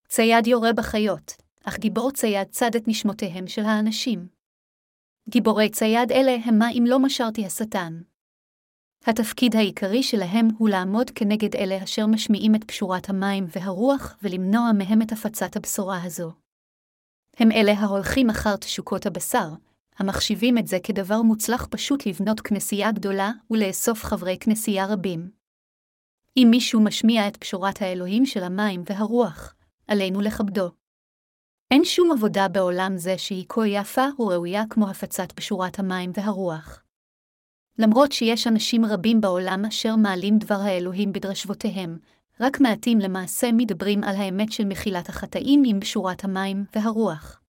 צייד 0.07 0.47
יורה 0.47 0.73
בחיות, 0.73 1.31
אך 1.63 1.79
גיבור 1.79 2.11
צייד 2.11 2.47
צד 2.49 2.75
את 2.75 2.87
נשמותיהם 2.87 3.47
של 3.47 3.61
האנשים. 3.61 4.27
גיבורי 5.29 5.69
צייד 5.69 6.11
אלה 6.11 6.35
הם 6.45 6.59
מה 6.59 6.69
אם 6.71 6.83
לא 6.87 6.99
משרתי 6.99 7.45
השטן. 7.45 8.01
התפקיד 9.07 9.55
העיקרי 9.55 10.03
שלהם 10.03 10.47
הוא 10.57 10.69
לעמוד 10.69 11.09
כנגד 11.09 11.55
אלה 11.55 11.83
אשר 11.83 12.07
משמיעים 12.07 12.55
את 12.55 12.63
פשורת 12.63 13.09
המים 13.09 13.45
והרוח 13.55 14.17
ולמנוע 14.23 14.71
מהם 14.77 15.01
את 15.01 15.11
הפצת 15.11 15.55
הבשורה 15.55 16.03
הזו. 16.03 16.31
הם 17.37 17.51
אלה 17.51 17.71
ההולכים 17.71 18.29
אחר 18.29 18.55
תשוקות 18.55 19.05
הבשר, 19.05 19.49
המחשיבים 19.97 20.57
את 20.57 20.67
זה 20.67 20.77
כדבר 20.83 21.21
מוצלח 21.21 21.67
פשוט 21.71 22.05
לבנות 22.05 22.41
כנסייה 22.41 22.91
גדולה 22.91 23.31
ולאסוף 23.51 24.03
חברי 24.03 24.37
כנסייה 24.39 24.85
רבים. 24.85 25.29
אם 26.37 26.47
מישהו 26.51 26.81
משמיע 26.81 27.27
את 27.27 27.37
פשורת 27.37 27.81
האלוהים 27.81 28.25
של 28.25 28.43
המים 28.43 28.83
והרוח, 28.85 29.55
עלינו 29.87 30.21
לכבדו. 30.21 30.69
אין 31.71 31.85
שום 31.85 32.11
עבודה 32.11 32.47
בעולם 32.47 32.97
זה 32.97 33.17
שהיא 33.17 33.45
כה 33.49 33.67
יפה 33.67 34.05
וראויה 34.19 34.63
כמו 34.69 34.89
הפצת 34.89 35.31
פשורת 35.31 35.79
המים 35.79 36.11
והרוח. 36.13 36.83
למרות 37.79 38.11
שיש 38.11 38.47
אנשים 38.47 38.85
רבים 38.85 39.21
בעולם 39.21 39.65
אשר 39.65 39.95
מעלים 39.95 40.37
דבר 40.37 40.55
האלוהים 40.55 41.13
בדרשבותיהם, 41.13 41.97
רק 42.39 42.59
מעטים 42.59 42.99
למעשה 42.99 43.51
מדברים 43.51 44.03
על 44.03 44.15
האמת 44.15 44.51
של 44.51 44.65
מחילת 44.65 45.09
החטאים 45.09 45.63
עם 45.65 45.79
בשורת 45.79 46.23
המים 46.23 46.65
והרוח. 46.75 47.41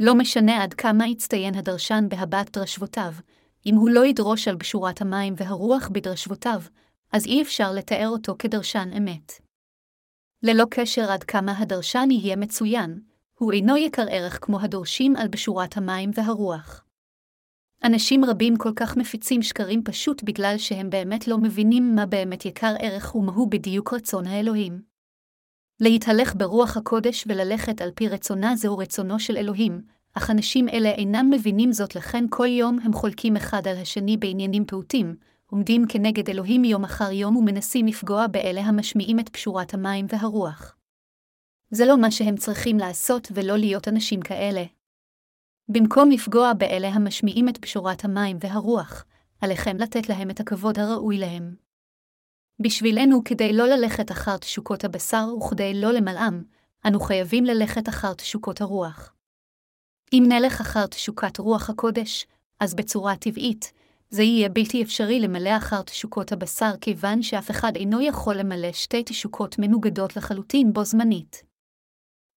לא 0.00 0.14
משנה 0.14 0.62
עד 0.62 0.74
כמה 0.74 1.06
יצטיין 1.06 1.54
הדרשן 1.54 2.04
בהבעת 2.08 2.56
דרשבותיו, 2.58 3.12
אם 3.66 3.74
הוא 3.74 3.90
לא 3.90 4.06
ידרוש 4.06 4.48
על 4.48 4.56
בשורת 4.56 5.00
המים 5.00 5.34
והרוח 5.36 5.88
בדרשבותיו, 5.92 6.60
אז 7.12 7.26
אי 7.26 7.42
אפשר 7.42 7.72
לתאר 7.72 8.08
אותו 8.08 8.34
כדרשן 8.38 8.90
אמת. 8.96 9.32
ללא 10.42 10.64
קשר 10.70 11.10
עד 11.10 11.24
כמה 11.24 11.58
הדרשן 11.58 12.08
יהיה 12.10 12.36
מצוין, 12.36 13.00
הוא 13.38 13.52
אינו 13.52 13.76
יקר 13.76 14.04
ערך 14.10 14.38
כמו 14.42 14.60
הדורשים 14.60 15.16
על 15.16 15.28
בשורת 15.28 15.76
המים 15.76 16.10
והרוח. 16.14 16.84
אנשים 17.84 18.24
רבים 18.24 18.56
כל 18.56 18.72
כך 18.76 18.96
מפיצים 18.96 19.42
שקרים 19.42 19.84
פשוט 19.84 20.22
בגלל 20.22 20.54
שהם 20.58 20.90
באמת 20.90 21.28
לא 21.28 21.38
מבינים 21.38 21.94
מה 21.94 22.06
באמת 22.06 22.44
יקר 22.44 22.74
ערך 22.80 23.14
ומהו 23.14 23.50
בדיוק 23.50 23.92
רצון 23.92 24.26
האלוהים. 24.26 24.87
להתהלך 25.80 26.34
ברוח 26.36 26.76
הקודש 26.76 27.24
וללכת 27.28 27.80
על 27.80 27.90
פי 27.94 28.08
רצונה 28.08 28.56
זהו 28.56 28.78
רצונו 28.78 29.20
של 29.20 29.36
אלוהים, 29.36 29.80
אך 30.14 30.30
אנשים 30.30 30.68
אלה 30.68 30.90
אינם 30.90 31.30
מבינים 31.30 31.72
זאת 31.72 31.96
לכן 31.96 32.24
כל 32.30 32.46
יום 32.46 32.78
הם 32.82 32.92
חולקים 32.92 33.36
אחד 33.36 33.68
על 33.68 33.76
השני 33.76 34.16
בעניינים 34.16 34.64
פעוטים, 34.66 35.16
עומדים 35.46 35.84
כנגד 35.88 36.30
אלוהים 36.30 36.64
יום 36.64 36.84
אחר 36.84 37.12
יום 37.12 37.36
ומנסים 37.36 37.86
לפגוע 37.86 38.26
באלה 38.26 38.60
המשמיעים 38.60 39.20
את 39.20 39.28
פשורת 39.28 39.74
המים 39.74 40.06
והרוח. 40.08 40.76
זה 41.70 41.86
לא 41.86 41.98
מה 41.98 42.10
שהם 42.10 42.36
צריכים 42.36 42.78
לעשות 42.78 43.28
ולא 43.34 43.56
להיות 43.56 43.88
אנשים 43.88 44.20
כאלה. 44.20 44.64
במקום 45.68 46.10
לפגוע 46.10 46.52
באלה 46.52 46.88
המשמיעים 46.88 47.48
את 47.48 47.58
פשורת 47.58 48.04
המים 48.04 48.36
והרוח, 48.40 49.04
עליכם 49.40 49.76
לתת 49.76 50.08
להם 50.08 50.30
את 50.30 50.40
הכבוד 50.40 50.78
הראוי 50.78 51.18
להם. 51.18 51.67
בשבילנו, 52.62 53.24
כדי 53.24 53.52
לא 53.52 53.66
ללכת 53.66 54.10
אחר 54.10 54.36
תשוקות 54.36 54.84
הבשר 54.84 55.26
וכדי 55.36 55.74
לא 55.74 55.92
למלאם, 55.92 56.42
אנו 56.86 57.00
חייבים 57.00 57.44
ללכת 57.44 57.88
אחר 57.88 58.14
תשוקות 58.14 58.60
הרוח. 58.60 59.14
אם 60.12 60.24
נלך 60.28 60.60
אחר 60.60 60.86
תשוקת 60.86 61.38
רוח 61.38 61.70
הקודש, 61.70 62.26
אז 62.60 62.74
בצורה 62.74 63.16
טבעית, 63.16 63.72
זה 64.10 64.22
יהיה 64.22 64.48
בלתי 64.48 64.82
אפשרי 64.82 65.20
למלא 65.20 65.56
אחר 65.56 65.82
תשוקות 65.82 66.32
הבשר, 66.32 66.72
כיוון 66.80 67.22
שאף 67.22 67.50
אחד 67.50 67.76
אינו 67.76 68.00
יכול 68.00 68.36
למלא 68.36 68.72
שתי 68.72 69.02
תשוקות 69.02 69.58
מנוגדות 69.58 70.16
לחלוטין 70.16 70.72
בו 70.72 70.84
זמנית. 70.84 71.42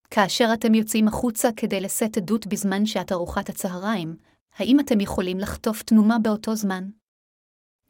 כאשר 0.10 0.50
אתם 0.54 0.74
יוצאים 0.74 1.08
החוצה 1.08 1.50
כדי 1.56 1.82
לשאת 1.82 2.18
עדות 2.18 2.48
בזמן 2.48 2.86
שעת 2.86 3.12
ארוחת 3.12 3.50
הצהריים, 3.50 4.16
האם 4.58 4.80
אתם 4.80 5.00
יכולים 5.00 5.40
לחטוף 5.40 5.84
תנומה 5.84 6.20
באותו 6.20 6.56
זמן? 6.56 6.90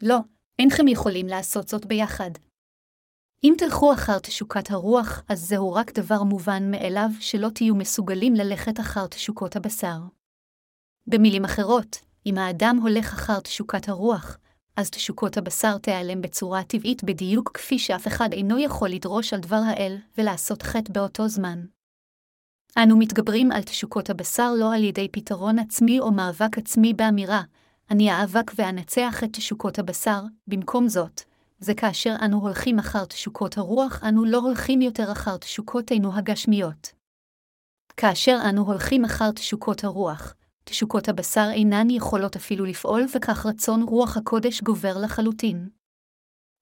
לא, 0.01 0.17
אינכם 0.59 0.87
יכולים 0.87 1.27
לעשות 1.27 1.67
זאת 1.67 1.85
ביחד. 1.85 2.31
אם 3.43 3.53
תלכו 3.57 3.93
אחר 3.93 4.19
תשוקת 4.19 4.71
הרוח, 4.71 5.23
אז 5.29 5.39
זהו 5.39 5.73
רק 5.73 5.91
דבר 5.91 6.23
מובן 6.23 6.71
מאליו 6.71 7.09
שלא 7.19 7.49
תהיו 7.49 7.75
מסוגלים 7.75 8.33
ללכת 8.33 8.79
אחר 8.79 9.07
תשוקות 9.07 9.55
הבשר. 9.55 9.97
במילים 11.07 11.45
אחרות, 11.45 11.97
אם 12.25 12.37
האדם 12.37 12.79
הולך 12.81 13.13
אחר 13.13 13.39
תשוקת 13.39 13.89
הרוח, 13.89 14.37
אז 14.75 14.89
תשוקות 14.89 15.37
הבשר 15.37 15.77
תיעלם 15.77 16.21
בצורה 16.21 16.63
טבעית 16.63 17.03
בדיוק 17.03 17.51
כפי 17.53 17.79
שאף 17.79 18.07
אחד 18.07 18.29
אינו 18.33 18.59
יכול 18.59 18.89
לדרוש 18.89 19.33
על 19.33 19.39
דבר 19.39 19.61
האל 19.67 19.97
ולעשות 20.17 20.61
חטא 20.63 20.93
באותו 20.93 21.27
זמן. 21.27 21.65
אנו 22.77 22.97
מתגברים 22.97 23.51
על 23.51 23.63
תשוקות 23.63 24.09
הבשר 24.09 24.53
לא 24.59 24.75
על 24.75 24.83
ידי 24.83 25.07
פתרון 25.11 25.59
עצמי 25.59 25.99
או 25.99 26.11
מאבק 26.11 26.57
עצמי 26.57 26.93
באמירה, 26.93 27.41
אני 27.91 28.11
אאבק 28.11 28.51
ואנצח 28.55 29.23
את 29.23 29.29
תשוקות 29.33 29.79
הבשר, 29.79 30.21
במקום 30.47 30.87
זאת, 30.87 31.21
זה 31.59 31.73
כאשר 31.73 32.15
אנו 32.25 32.39
הולכים 32.39 32.79
אחר 32.79 33.05
תשוקות 33.05 33.57
הרוח, 33.57 34.03
אנו 34.03 34.25
לא 34.25 34.37
הולכים 34.37 34.81
יותר 34.81 35.11
אחר 35.11 35.37
תשוקותינו 35.37 36.17
הגשמיות. 36.17 36.91
כאשר 37.97 38.37
אנו 38.49 38.61
הולכים 38.61 39.05
אחר 39.05 39.31
תשוקות 39.31 39.83
הרוח, 39.83 40.35
תשוקות 40.63 41.09
הבשר 41.09 41.47
אינן 41.53 41.89
יכולות 41.89 42.35
אפילו 42.35 42.65
לפעול, 42.65 43.05
וכך 43.15 43.45
רצון 43.45 43.83
רוח 43.83 44.17
הקודש 44.17 44.61
גובר 44.61 44.97
לחלוטין. 45.03 45.69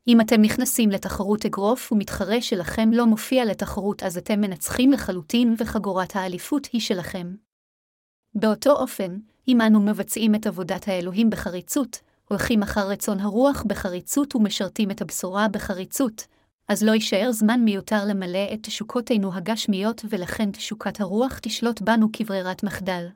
אם 0.08 0.22
אתם 0.22 0.42
נכנסים 0.42 0.90
לתחרות 0.90 1.46
אגרוף 1.46 1.92
ומתחרה 1.92 2.42
שלכם 2.42 2.90
לא 2.94 3.06
מופיע 3.06 3.46
לתחרות, 3.46 4.04
אז 4.04 4.18
אתם 4.18 4.42
מנצחים 4.42 4.92
לחלוטין 4.92 5.56
וחגורת 5.58 6.16
האליפות 6.16 6.66
היא 6.66 6.82
שלכם. 6.82 7.36
באותו 8.36 8.72
אופן, 8.72 9.20
אם 9.50 9.62
אנו 9.62 9.80
מבצעים 9.80 10.36
את 10.36 10.48
עבודת 10.48 10.88
האלוהים 10.88 11.30
בחריצות, 11.30 12.02
הולכים 12.28 12.64
אחר 12.64 12.90
רצון 12.90 13.20
הרוח 13.20 13.64
בחריצות 13.68 14.36
ומשרתים 14.36 14.92
את 14.92 15.02
הבשורה 15.02 15.48
בחריצות, 15.48 16.28
אז 16.68 16.84
לא 16.84 16.92
יישאר 16.92 17.32
זמן 17.32 17.62
מיותר 17.62 18.06
למלא 18.06 18.54
את 18.54 18.60
תשוקותינו 18.64 19.34
הגשמיות 19.34 20.06
ולכן 20.10 20.52
תשוקת 20.52 21.02
הרוח 21.02 21.40
תשלוט 21.42 21.82
בנו 21.82 22.08
כברירת 22.14 22.64
מחדל. 22.64 23.08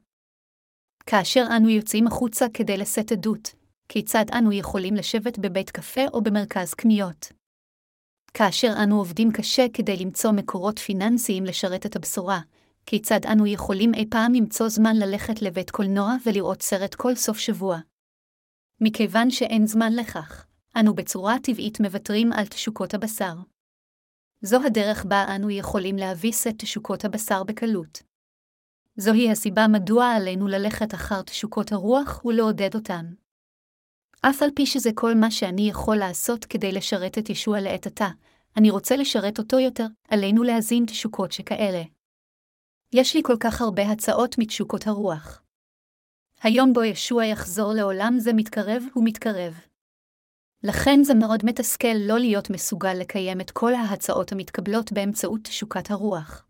כאשר 1.06 1.46
אנו 1.58 1.70
יוצאים 1.70 2.08
החוצה 2.08 2.46
כדי 2.54 2.78
לשאת 2.78 3.12
עדות, 3.12 3.54
כיצד 3.90 4.26
אנו 4.34 4.52
יכולים 4.52 4.96
לשבת 4.96 5.40
בבית 5.40 5.70
קפה 5.70 6.02
או 6.14 6.22
במרכז 6.22 6.74
קניות. 6.74 7.32
כאשר 8.34 8.74
אנו 8.84 8.98
עובדים 8.98 9.32
קשה 9.32 9.66
כדי 9.74 9.98
למצוא 9.98 10.32
מקורות 10.32 10.80
פיננסיים 10.80 11.46
לשרת 11.46 11.86
את 11.86 11.96
הבשורה, 11.96 12.40
כיצד 12.86 13.26
אנו 13.32 13.48
יכולים 13.48 13.94
אי 13.94 14.06
פעם 14.10 14.34
למצוא 14.34 14.70
זמן 14.70 14.96
ללכת 14.96 15.42
לבית 15.42 15.72
קולנוע 15.72 16.16
ולראות 16.26 16.62
סרט 16.62 16.96
כל 16.96 17.16
סוף 17.16 17.38
שבוע. 17.38 17.78
מכיוון 18.82 19.32
שאין 19.32 19.68
זמן 19.68 19.94
לכך, 19.94 20.46
אנו 20.80 20.94
בצורה 20.96 21.36
טבעית 21.44 21.80
מוותרים 21.80 22.34
על 22.34 22.46
תשוקות 22.46 22.94
הבשר. 22.94 23.34
זו 24.42 24.58
הדרך 24.66 25.06
בה 25.06 25.36
אנו 25.36 25.50
יכולים 25.50 25.96
להביס 25.96 26.48
את 26.48 26.54
תשוקות 26.58 27.06
הבשר 27.06 27.44
בקלות. 27.44 28.04
זוהי 28.98 29.32
הסיבה 29.32 29.68
מדוע 29.68 30.06
עלינו 30.06 30.48
ללכת 30.48 30.94
אחר 30.94 31.22
תשוקות 31.22 31.72
הרוח 31.72 32.26
ולעודד 32.26 32.76
אותן. 32.76 33.06
אף 34.22 34.44
על 34.44 34.50
פי 34.56 34.66
שזה 34.66 34.90
כל 34.96 35.16
מה 35.16 35.32
שאני 35.32 35.70
יכול 35.70 35.96
לעשות 35.96 36.46
כדי 36.46 36.72
לשרת 36.72 37.18
את 37.18 37.30
ישוע 37.30 37.60
לעת 37.60 37.88
עתה, 37.88 38.10
אני 38.58 38.70
רוצה 38.72 38.96
לשרת 38.96 39.40
אותו 39.40 39.60
יותר, 39.60 39.86
עלינו 40.08 40.44
להזין 40.44 40.86
תשוקות 40.86 41.32
שכאלה. 41.32 41.84
יש 42.94 43.16
לי 43.16 43.22
כל 43.24 43.36
כך 43.40 43.62
הרבה 43.62 43.92
הצעות 43.92 44.36
מתשוקות 44.38 44.88
הרוח. 44.88 45.42
היום 46.42 46.74
בו 46.74 46.84
ישוע 46.84 47.26
יחזור 47.26 47.74
לעולם 47.74 48.16
זה 48.20 48.34
מתקרב 48.34 48.84
ומתקרב. 48.96 49.54
לכן 50.64 51.04
זה 51.04 51.14
מאוד 51.14 51.40
מתסכל 51.46 51.94
לא 52.00 52.20
להיות 52.20 52.50
מסוגל 52.50 52.94
לקיים 52.94 53.42
את 53.42 53.52
כל 53.52 53.74
ההצעות 53.74 54.32
המתקבלות 54.32 54.92
באמצעות 54.92 55.42
תשוקת 55.44 55.92
הרוח. 55.92 56.46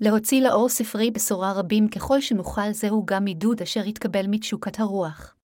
להוציא 0.00 0.42
לאור 0.42 0.68
ספרי 0.68 1.10
בשורה 1.10 1.52
רבים 1.52 1.88
ככל 1.88 2.20
שנוכל 2.20 2.72
זהו 2.72 3.06
גם 3.06 3.26
עידוד 3.26 3.62
אשר 3.62 3.86
יתקבל 3.86 4.26
מתשוקת 4.28 4.80
הרוח. 4.80 5.36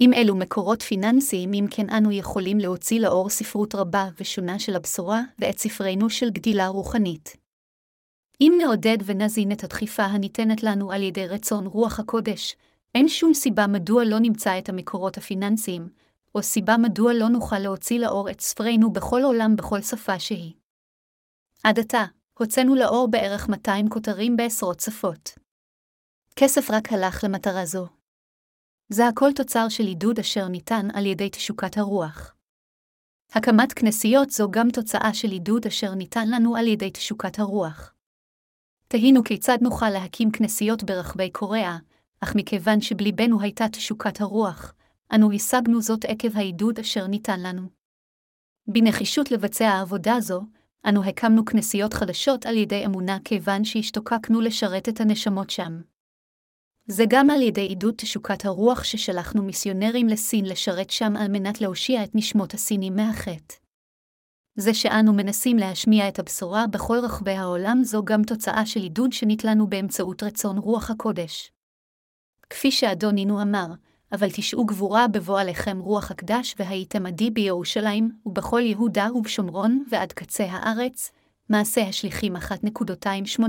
אם 0.00 0.12
אלו 0.12 0.36
מקורות 0.36 0.82
פיננסיים, 0.82 1.52
אם 1.52 1.64
כן 1.70 1.90
אנו 1.90 2.12
יכולים 2.12 2.58
להוציא 2.58 3.00
לאור 3.00 3.28
ספרות 3.28 3.74
רבה 3.74 4.08
ושונה 4.20 4.58
של 4.58 4.76
הבשורה 4.76 5.22
ואת 5.38 5.58
ספרינו 5.58 6.10
של 6.10 6.30
גדילה 6.30 6.66
רוחנית. 6.68 7.47
אם 8.40 8.52
נעודד 8.58 8.96
ונזין 9.04 9.52
את 9.52 9.64
הדחיפה 9.64 10.02
הניתנת 10.02 10.62
לנו 10.62 10.92
על 10.92 11.02
ידי 11.02 11.26
רצון 11.26 11.66
רוח 11.66 12.00
הקודש, 12.00 12.56
אין 12.94 13.08
שום 13.08 13.34
סיבה 13.34 13.66
מדוע 13.66 14.04
לא 14.04 14.18
נמצא 14.18 14.58
את 14.58 14.68
המקורות 14.68 15.16
הפיננסיים, 15.16 15.88
או 16.34 16.42
סיבה 16.42 16.76
מדוע 16.76 17.12
לא 17.14 17.28
נוכל 17.28 17.58
להוציא 17.58 17.98
לאור 17.98 18.30
את 18.30 18.40
ספרינו 18.40 18.92
בכל 18.92 19.20
עולם 19.24 19.56
בכל 19.56 19.82
שפה 19.82 20.18
שהיא. 20.18 20.54
עד 21.64 21.78
עתה, 21.78 22.04
הוצאנו 22.38 22.74
לאור 22.74 23.08
בערך 23.10 23.48
200 23.48 23.88
כותרים 23.88 24.36
בעשרות 24.36 24.80
שפות. 24.80 25.38
כסף 26.36 26.70
רק 26.70 26.92
הלך 26.92 27.24
למטרה 27.24 27.66
זו. 27.66 27.86
זה 28.88 29.08
הכל 29.08 29.30
תוצר 29.36 29.68
של 29.68 29.84
עידוד 29.84 30.18
אשר 30.18 30.48
ניתן 30.48 30.88
על 30.94 31.06
ידי 31.06 31.30
תשוקת 31.30 31.78
הרוח. 31.78 32.34
הקמת 33.32 33.72
כנסיות 33.72 34.30
זו 34.30 34.50
גם 34.50 34.70
תוצאה 34.70 35.14
של 35.14 35.28
עידוד 35.28 35.66
אשר 35.66 35.94
ניתן 35.94 36.28
לנו 36.30 36.56
על 36.56 36.66
ידי 36.66 36.90
תשוקת 36.90 37.38
הרוח. 37.38 37.94
תהינו 38.88 39.24
כיצד 39.24 39.58
נוכל 39.60 39.90
להקים 39.90 40.30
כנסיות 40.30 40.84
ברחבי 40.84 41.30
קוריאה, 41.30 41.78
אך 42.20 42.34
מכיוון 42.36 42.80
שבליבנו 42.80 43.40
הייתה 43.40 43.68
תשוקת 43.68 44.20
הרוח, 44.20 44.74
אנו 45.14 45.32
השגנו 45.32 45.82
זאת 45.82 46.04
עקב 46.04 46.36
העידוד 46.36 46.78
אשר 46.78 47.06
ניתן 47.06 47.40
לנו. 47.40 47.62
בנחישות 48.66 49.30
לבצע 49.30 49.80
עבודה 49.80 50.20
זו, 50.20 50.42
אנו 50.88 51.04
הקמנו 51.04 51.44
כנסיות 51.44 51.94
חדשות 51.94 52.46
על 52.46 52.56
ידי 52.56 52.86
אמונה 52.86 53.18
כיוון 53.24 53.64
שהשתוקקנו 53.64 54.40
לשרת 54.40 54.88
את 54.88 55.00
הנשמות 55.00 55.50
שם. 55.50 55.80
זה 56.86 57.04
גם 57.08 57.30
על 57.30 57.42
ידי 57.42 57.60
עידוד 57.60 57.94
תשוקת 57.96 58.44
הרוח 58.44 58.84
ששלחנו 58.84 59.42
מיסיונרים 59.42 60.06
לסין 60.06 60.44
לשרת 60.44 60.90
שם 60.90 61.16
על 61.16 61.28
מנת 61.28 61.60
להושיע 61.60 62.04
את 62.04 62.14
נשמות 62.14 62.54
הסינים 62.54 62.96
מהחטא. 62.96 63.67
זה 64.60 64.74
שאנו 64.74 65.12
מנסים 65.12 65.56
להשמיע 65.56 66.08
את 66.08 66.18
הבשורה 66.18 66.66
בכל 66.66 66.98
רחבי 67.02 67.32
העולם 67.32 67.78
זו 67.84 68.04
גם 68.04 68.22
תוצאה 68.22 68.66
של 68.66 68.80
עידוד 68.80 69.12
שנתלנו 69.12 69.66
באמצעות 69.66 70.22
רצון 70.22 70.58
רוח 70.58 70.90
הקודש. 70.90 71.52
כפי 72.50 72.70
שאדונינו 72.70 73.42
אמר, 73.42 73.66
אבל 74.12 74.28
תשעו 74.30 74.66
גבורה 74.66 75.08
בבוא 75.08 75.40
עליכם 75.40 75.78
רוח 75.78 76.10
הקדש, 76.10 76.54
והייתם 76.58 77.06
עדי 77.06 77.30
בירושלים, 77.30 78.10
ובכל 78.26 78.60
יהודה 78.60 79.08
ובשומרון, 79.14 79.84
ועד 79.90 80.12
קצה 80.12 80.44
הארץ, 80.44 81.10
מעשה 81.48 81.80
השליחים 81.80 82.36
1.28. 82.36 83.42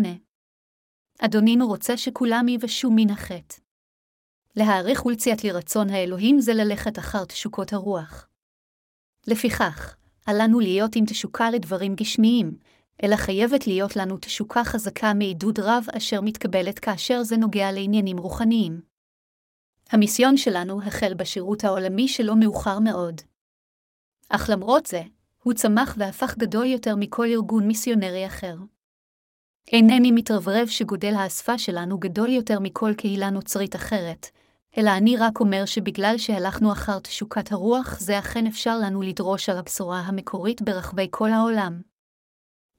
אדונינו 1.19 1.67
רוצה 1.67 1.97
שכולם 1.97 2.47
יבשו 2.47 2.91
מן 2.91 3.09
החטא. 3.09 3.55
להעריך 4.55 5.05
ולציית 5.05 5.43
לרצון 5.43 5.89
האלוהים 5.89 6.39
זה 6.39 6.53
ללכת 6.53 6.99
אחר 6.99 7.25
תשוקות 7.25 7.73
הרוח. 7.73 8.27
לפיכך, 9.27 9.95
עלינו 10.29 10.59
להיות 10.59 10.95
עם 10.95 11.05
תשוקה 11.05 11.49
לדברים 11.51 11.95
גשמיים, 11.95 12.57
אלא 13.03 13.15
חייבת 13.15 13.67
להיות 13.67 13.95
לנו 13.95 14.17
תשוקה 14.17 14.63
חזקה 14.63 15.13
מעידוד 15.13 15.59
רב 15.59 15.85
אשר 15.97 16.21
מתקבלת 16.21 16.79
כאשר 16.79 17.23
זה 17.23 17.37
נוגע 17.37 17.71
לעניינים 17.71 18.17
רוחניים. 18.17 18.81
המיסיון 19.91 20.37
שלנו 20.37 20.81
החל 20.81 21.13
בשירות 21.13 21.63
העולמי 21.63 22.07
שלא 22.07 22.35
מאוחר 22.35 22.79
מאוד. 22.79 23.21
אך 24.29 24.49
למרות 24.49 24.85
זה, 24.85 25.01
הוא 25.43 25.53
צמח 25.53 25.95
והפך 25.97 26.37
גדול 26.37 26.65
יותר 26.65 26.95
מכל 26.95 27.27
ארגון 27.27 27.67
מיסיונרי 27.67 28.25
אחר. 28.25 28.55
אינני 29.71 30.11
מתרברב 30.11 30.67
שגודל 30.67 31.13
האספה 31.15 31.57
שלנו 31.57 31.97
גדול 31.97 32.29
יותר 32.29 32.59
מכל 32.59 32.93
קהילה 32.97 33.29
נוצרית 33.29 33.75
אחרת, 33.75 34.27
אלא 34.77 34.89
אני 34.97 35.17
רק 35.17 35.39
אומר 35.39 35.65
שבגלל 35.65 36.17
שהלכנו 36.17 36.71
אחר 36.71 36.99
תשוקת 36.99 37.51
הרוח, 37.51 37.99
זה 37.99 38.19
אכן 38.19 38.47
אפשר 38.47 38.77
לנו 38.77 39.01
לדרוש 39.01 39.49
על 39.49 39.57
הבשורה 39.57 39.99
המקורית 39.99 40.61
ברחבי 40.61 41.07
כל 41.11 41.29
העולם. 41.31 41.81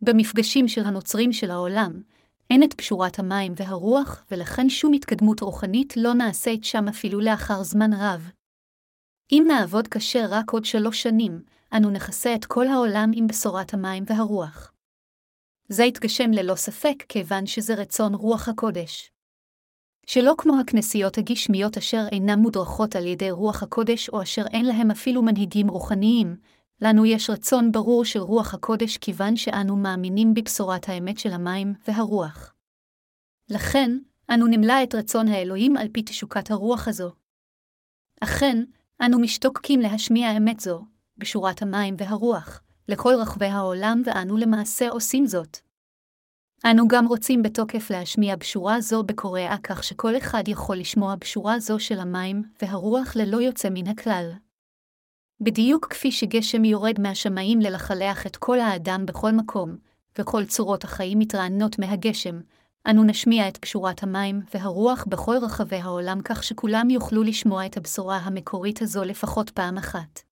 במפגשים 0.03 0.69
של 0.69 0.85
הנוצרים 0.85 1.33
של 1.33 1.51
העולם, 1.51 2.03
אין 2.51 2.63
את 2.63 2.75
פשורת 2.75 3.19
המים 3.19 3.53
והרוח, 3.57 4.25
ולכן 4.31 4.69
שום 4.69 4.93
התקדמות 4.93 5.41
רוחנית 5.41 5.97
לא 5.97 6.15
נעשית 6.15 6.65
שם 6.65 6.89
אפילו 6.89 7.21
לאחר 7.21 7.63
זמן 7.63 7.93
רב. 7.93 8.31
אם 9.33 9.45
נעבוד 9.49 9.89
קשה 9.89 10.27
רק 10.29 10.51
עוד 10.51 10.65
שלוש 10.65 11.03
שנים, 11.03 11.43
אנו 11.77 11.91
נכסה 11.91 12.35
את 12.35 12.45
כל 12.45 12.67
העולם 12.67 13.11
עם 13.15 13.27
בשורת 13.27 13.75
המים 13.75 14.05
והרוח. 14.07 14.73
זה 15.69 15.85
יתגשם 15.85 16.31
ללא 16.31 16.55
ספק, 16.55 17.05
כיוון 17.09 17.47
שזה 17.47 17.75
רצון 17.75 18.15
רוח 18.15 18.49
הקודש. 18.49 19.13
שלא 20.13 20.35
כמו 20.39 20.61
הכנסיות 20.61 21.19
הגשמיות 21.19 21.77
אשר 21.77 22.07
אינן 22.13 22.39
מודרכות 22.39 22.97
על 22.97 23.07
ידי 23.07 23.31
רוח 23.31 23.63
הקודש 23.63 24.09
או 24.09 24.23
אשר 24.23 24.45
אין 24.47 24.67
להם 24.67 24.91
אפילו 24.91 25.23
מנהיגים 25.23 25.69
רוחניים, 25.69 26.37
לנו 26.81 27.07
יש 27.07 27.31
רצון 27.31 27.73
ברור 27.73 28.05
של 28.05 28.19
רוח 28.19 28.55
הקודש 28.55 28.97
כיוון 28.97 29.37
שאנו 29.37 29.77
מאמינים 29.77 30.35
בבשורת 30.35 30.89
האמת 30.89 31.19
של 31.19 31.33
המים 31.33 31.75
והרוח. 31.89 32.55
לכן, 33.51 33.99
אנו 34.31 34.47
נמלא 34.47 34.83
את 34.83 34.95
רצון 34.95 35.29
האלוהים 35.29 35.77
על 35.77 35.89
פי 35.93 36.03
תשוקת 36.03 36.51
הרוח 36.51 36.89
הזו. 36.89 37.13
אכן, 38.21 38.65
אנו 39.01 39.19
משתוקקים 39.19 39.81
להשמיע 39.81 40.37
אמת 40.37 40.61
זו, 40.61 40.85
בשורת 41.19 41.63
המים 41.63 41.95
והרוח, 41.99 42.63
לכל 42.89 43.15
רחבי 43.21 43.47
העולם 43.47 44.03
ואנו 44.05 44.37
למעשה 44.37 44.89
עושים 44.89 45.27
זאת. 45.27 45.70
אנו 46.65 46.89
גם 46.89 47.07
רוצים 47.07 47.43
בתוקף 47.43 47.91
להשמיע 47.91 48.37
בשורה 48.37 48.81
זו 48.81 49.03
בקוריאה 49.03 49.57
כך 49.63 49.85
שכל 49.85 50.17
אחד 50.17 50.49
יכול 50.49 50.77
לשמוע 50.77 51.15
בשורה 51.15 51.59
זו 51.59 51.79
של 51.79 51.99
המים 51.99 52.43
והרוח 52.63 53.17
ללא 53.17 53.37
יוצא 53.37 53.69
מן 53.71 53.87
הכלל. 53.89 54.33
בדיוק 55.41 55.87
כפי 55.87 56.13
שגשם 56.13 56.65
יורד 56.65 57.01
מהשמיים 57.01 57.61
ללכלח 57.61 58.27
את 58.27 58.37
כל 58.37 58.61
האדם 58.61 59.07
בכל 59.07 59.33
מקום, 59.33 59.77
וכל 60.19 60.45
צורות 60.45 60.85
החיים 60.85 61.19
מתרענות 61.19 61.79
מהגשם, 61.79 62.41
אנו 62.91 63.05
נשמיע 63.05 63.49
את 63.49 63.57
פשורת 63.57 64.03
המים 64.03 64.41
והרוח 64.55 65.05
בכל 65.09 65.37
רחבי 65.43 65.77
העולם 65.77 66.21
כך 66.25 66.45
שכולם 66.45 66.91
יוכלו 66.91 67.23
לשמוע 67.23 67.67
את 67.67 67.77
הבשורה 67.77 68.17
המקורית 68.17 68.83
הזו 68.83 69.05
לפחות 69.05 69.51
פעם 69.51 69.79
אחת. 69.79 70.23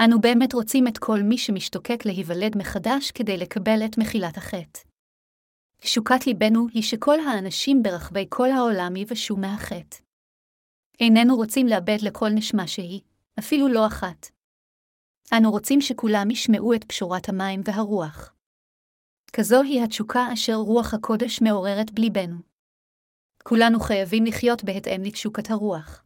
אנו 0.00 0.20
באמת 0.20 0.52
רוצים 0.52 0.88
את 0.88 0.98
כל 0.98 1.22
מי 1.22 1.38
שמשתוקק 1.38 2.06
להיוולד 2.06 2.56
מחדש 2.56 3.10
כדי 3.10 3.36
לקבל 3.36 3.84
את 3.84 3.98
מחילת 3.98 4.36
החטא. 4.36 4.87
תשוקת 5.80 6.26
ליבנו 6.26 6.66
היא 6.74 6.82
שכל 6.82 7.20
האנשים 7.20 7.82
ברחבי 7.82 8.26
כל 8.28 8.50
העולם 8.50 8.96
יבשו 8.96 9.36
מהחטא. 9.36 9.96
איננו 11.00 11.36
רוצים 11.36 11.66
לאבד 11.66 11.98
לכל 12.02 12.28
נשמה 12.34 12.66
שהיא, 12.66 13.00
אפילו 13.38 13.68
לא 13.68 13.86
אחת. 13.86 14.26
אנו 15.36 15.50
רוצים 15.50 15.80
שכולם 15.80 16.30
ישמעו 16.30 16.74
את 16.74 16.84
פשורת 16.84 17.28
המים 17.28 17.60
והרוח. 17.64 18.34
כזו 19.32 19.62
היא 19.62 19.82
התשוקה 19.84 20.32
אשר 20.32 20.54
רוח 20.54 20.94
הקודש 20.94 21.42
מעוררת 21.42 21.90
בליבנו. 21.90 22.36
כולנו 23.44 23.80
חייבים 23.80 24.24
לחיות 24.24 24.64
בהתאם 24.64 25.02
לתשוקת 25.04 25.50
הרוח. 25.50 26.04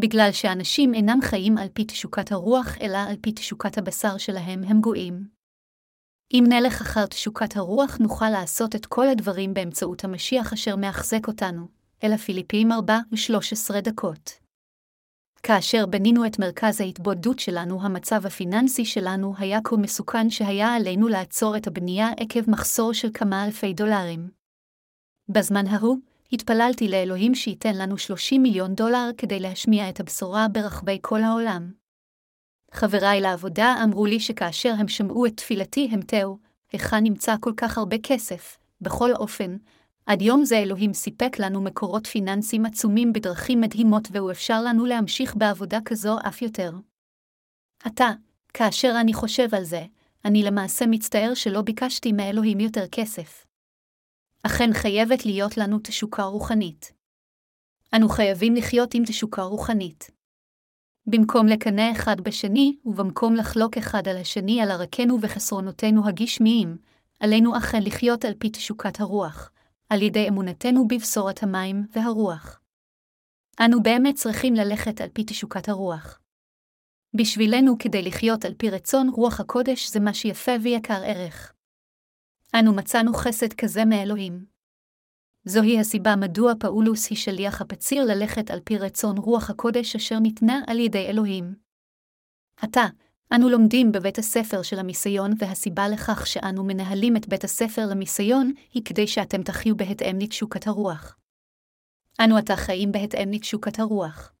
בגלל 0.00 0.28
שאנשים 0.32 0.94
אינם 0.94 1.18
חיים 1.22 1.58
על 1.58 1.68
פי 1.68 1.84
תשוקת 1.84 2.32
הרוח, 2.32 2.76
אלא 2.80 2.98
על 3.08 3.16
פי 3.22 3.32
תשוקת 3.32 3.78
הבשר 3.78 4.18
שלהם, 4.18 4.62
הם 4.64 4.80
גויים. 4.80 5.35
אם 6.34 6.44
נלך 6.48 6.80
אחר 6.80 7.06
תשוקת 7.06 7.56
הרוח, 7.56 7.96
נוכל 7.98 8.30
לעשות 8.30 8.74
את 8.74 8.86
כל 8.86 9.08
הדברים 9.08 9.54
באמצעות 9.54 10.04
המשיח 10.04 10.52
אשר 10.52 10.76
מאחזק 10.76 11.28
אותנו, 11.28 11.66
אל 12.04 12.12
הפיליפים 12.12 12.72
4 12.72 12.98
ו-13 13.12 13.80
דקות. 13.80 14.30
כאשר 15.42 15.86
בנינו 15.86 16.26
את 16.26 16.38
מרכז 16.38 16.80
ההתבודדות 16.80 17.38
שלנו, 17.38 17.82
המצב 17.82 18.26
הפיננסי 18.26 18.84
שלנו 18.84 19.34
היה 19.38 19.58
כה 19.64 19.76
מסוכן 19.76 20.30
שהיה 20.30 20.74
עלינו 20.74 21.08
לעצור 21.08 21.56
את 21.56 21.66
הבנייה 21.66 22.08
עקב 22.16 22.50
מחסור 22.50 22.92
של 22.92 23.08
כמה 23.14 23.44
אלפי 23.44 23.74
דולרים. 23.74 24.30
בזמן 25.28 25.66
ההוא, 25.66 25.96
התפללתי 26.32 26.88
לאלוהים 26.88 27.34
שייתן 27.34 27.74
לנו 27.74 27.98
30 27.98 28.42
מיליון 28.42 28.74
דולר 28.74 29.10
כדי 29.18 29.40
להשמיע 29.40 29.88
את 29.88 30.00
הבשורה 30.00 30.46
ברחבי 30.52 30.98
כל 31.02 31.22
העולם. 31.22 31.85
חבריי 32.72 33.20
לעבודה 33.20 33.74
אמרו 33.84 34.06
לי 34.06 34.20
שכאשר 34.20 34.74
הם 34.78 34.88
שמעו 34.88 35.26
את 35.26 35.36
תפילתי 35.36 35.88
הם 35.92 36.02
תהו, 36.02 36.38
היכן 36.72 37.02
נמצא 37.02 37.34
כל 37.40 37.52
כך 37.56 37.78
הרבה 37.78 37.96
כסף? 38.02 38.58
בכל 38.80 39.12
אופן, 39.12 39.56
עד 40.06 40.22
יום 40.22 40.44
זה 40.44 40.58
אלוהים 40.58 40.94
סיפק 40.94 41.38
לנו 41.38 41.62
מקורות 41.62 42.06
פיננסיים 42.06 42.66
עצומים 42.66 43.12
בדרכים 43.12 43.60
מדהימות 43.60 44.08
והוא 44.12 44.30
אפשר 44.30 44.60
לנו 44.62 44.86
להמשיך 44.86 45.36
בעבודה 45.36 45.78
כזו 45.84 46.16
אף 46.28 46.42
יותר. 46.42 46.72
עתה, 47.84 48.10
כאשר 48.54 48.94
אני 49.00 49.14
חושב 49.14 49.54
על 49.54 49.64
זה, 49.64 49.84
אני 50.24 50.42
למעשה 50.42 50.86
מצטער 50.86 51.34
שלא 51.34 51.62
ביקשתי 51.62 52.12
מאלוהים 52.12 52.60
יותר 52.60 52.88
כסף. 52.92 53.46
אכן 54.42 54.72
חייבת 54.72 55.26
להיות 55.26 55.56
לנו 55.56 55.78
תשוקה 55.82 56.22
רוחנית. 56.22 56.92
אנו 57.94 58.08
חייבים 58.08 58.54
לחיות 58.54 58.94
עם 58.94 59.02
תשוקה 59.06 59.42
רוחנית. 59.42 60.15
במקום 61.06 61.46
לקנא 61.46 61.92
אחד 61.92 62.20
בשני, 62.20 62.76
ובמקום 62.84 63.34
לחלוק 63.34 63.76
אחד 63.76 64.08
על 64.08 64.16
השני 64.16 64.60
על 64.60 64.70
ערקנו 64.70 65.18
וחסרונותינו 65.20 66.08
הגשמיים, 66.08 66.76
עלינו 67.20 67.58
אכן 67.58 67.82
לחיות 67.82 68.24
על 68.24 68.34
פי 68.38 68.50
תשוקת 68.50 69.00
הרוח, 69.00 69.50
על 69.88 70.02
ידי 70.02 70.28
אמונתנו 70.28 70.88
בבשורת 70.88 71.42
המים 71.42 71.86
והרוח. 71.92 72.60
אנו 73.60 73.82
באמת 73.82 74.14
צריכים 74.14 74.54
ללכת 74.54 75.00
על 75.00 75.08
פי 75.08 75.24
תשוקת 75.24 75.68
הרוח. 75.68 76.20
בשבילנו, 77.14 77.78
כדי 77.78 78.02
לחיות 78.02 78.44
על 78.44 78.54
פי 78.54 78.70
רצון 78.70 79.08
רוח 79.08 79.40
הקודש 79.40 79.90
זה 79.90 80.00
מה 80.00 80.14
שיפה 80.14 80.52
ויקר 80.62 81.02
ערך. 81.04 81.52
אנו 82.54 82.74
מצאנו 82.74 83.14
חסד 83.14 83.52
כזה 83.52 83.84
מאלוהים. 83.84 84.55
זוהי 85.48 85.80
הסיבה 85.80 86.16
מדוע 86.16 86.52
פאולוס 86.60 87.10
היא 87.10 87.18
שליח 87.18 87.60
הפציר 87.60 88.04
ללכת 88.04 88.50
על 88.50 88.60
פי 88.64 88.78
רצון 88.78 89.18
רוח 89.18 89.50
הקודש 89.50 89.96
אשר 89.96 90.18
ניתנה 90.18 90.60
על 90.66 90.78
ידי 90.78 91.06
אלוהים. 91.06 91.54
עתה, 92.60 92.84
אנו 93.34 93.48
לומדים 93.48 93.92
בבית 93.92 94.18
הספר 94.18 94.62
של 94.62 94.78
המיסיון, 94.78 95.30
והסיבה 95.38 95.88
לכך 95.88 96.26
שאנו 96.26 96.64
מנהלים 96.64 97.16
את 97.16 97.28
בית 97.28 97.44
הספר 97.44 97.86
למיסיון, 97.86 98.52
היא 98.74 98.82
כדי 98.84 99.06
שאתם 99.06 99.42
תחיו 99.42 99.76
בהתאם 99.76 100.18
לתשוקת 100.18 100.66
הרוח. 100.66 101.16
אנו 102.20 102.36
עתה 102.36 102.56
חיים 102.56 102.92
בהתאם 102.92 103.30
לתשוקת 103.32 103.78
הרוח. 103.78 104.32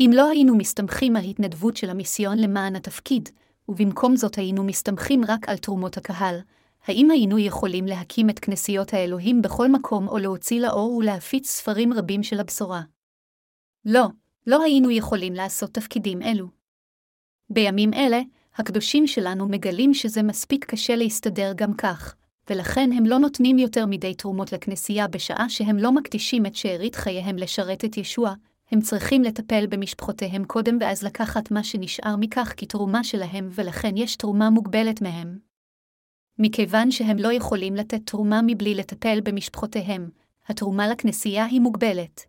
אם 0.00 0.10
לא 0.14 0.30
היינו 0.30 0.56
מסתמכים 0.56 1.16
על 1.16 1.24
התנדבות 1.24 1.76
של 1.76 1.90
המיסיון 1.90 2.38
למען 2.38 2.76
התפקיד, 2.76 3.28
ובמקום 3.68 4.16
זאת 4.16 4.34
היינו 4.34 4.64
מסתמכים 4.64 5.20
רק 5.28 5.48
על 5.48 5.56
תרומות 5.56 5.96
הקהל, 5.96 6.40
האם 6.86 7.10
היינו 7.10 7.38
יכולים 7.38 7.86
להקים 7.86 8.30
את 8.30 8.38
כנסיות 8.38 8.94
האלוהים 8.94 9.42
בכל 9.42 9.68
מקום 9.68 10.08
או 10.08 10.18
להוציא 10.18 10.60
לאור 10.60 10.92
ולהפיץ 10.96 11.48
ספרים 11.48 11.92
רבים 11.92 12.22
של 12.22 12.40
הבשורה? 12.40 12.82
לא, 13.84 14.06
לא 14.46 14.62
היינו 14.62 14.90
יכולים 14.90 15.34
לעשות 15.34 15.70
תפקידים 15.70 16.22
אלו. 16.22 16.46
בימים 17.50 17.94
אלה, 17.94 18.20
הקדושים 18.56 19.06
שלנו 19.06 19.48
מגלים 19.48 19.94
שזה 19.94 20.22
מספיק 20.22 20.64
קשה 20.64 20.96
להסתדר 20.96 21.52
גם 21.56 21.74
כך, 21.74 22.14
ולכן 22.50 22.90
הם 22.92 23.06
לא 23.06 23.18
נותנים 23.18 23.58
יותר 23.58 23.86
מדי 23.86 24.14
תרומות 24.14 24.52
לכנסייה 24.52 25.08
בשעה 25.08 25.48
שהם 25.48 25.76
לא 25.76 25.92
מקדישים 25.92 26.46
את 26.46 26.54
שארית 26.54 26.94
חייהם 26.94 27.36
לשרת 27.36 27.84
את 27.84 27.96
ישוע, 27.96 28.34
הם 28.70 28.80
צריכים 28.80 29.22
לטפל 29.22 29.66
במשפחותיהם 29.66 30.44
קודם 30.44 30.78
ואז 30.80 31.02
לקחת 31.02 31.50
מה 31.50 31.64
שנשאר 31.64 32.16
מכך 32.16 32.54
כתרומה 32.56 33.04
שלהם, 33.04 33.48
ולכן 33.50 33.96
יש 33.96 34.16
תרומה 34.16 34.50
מוגבלת 34.50 35.02
מהם. 35.02 35.51
מכיוון 36.38 36.90
שהם 36.90 37.18
לא 37.18 37.32
יכולים 37.32 37.74
לתת 37.74 38.00
תרומה 38.06 38.40
מבלי 38.46 38.74
לטפל 38.74 39.20
במשפחותיהם, 39.24 40.10
התרומה 40.46 40.88
לכנסייה 40.88 41.44
היא 41.44 41.60
מוגבלת. 41.60 42.20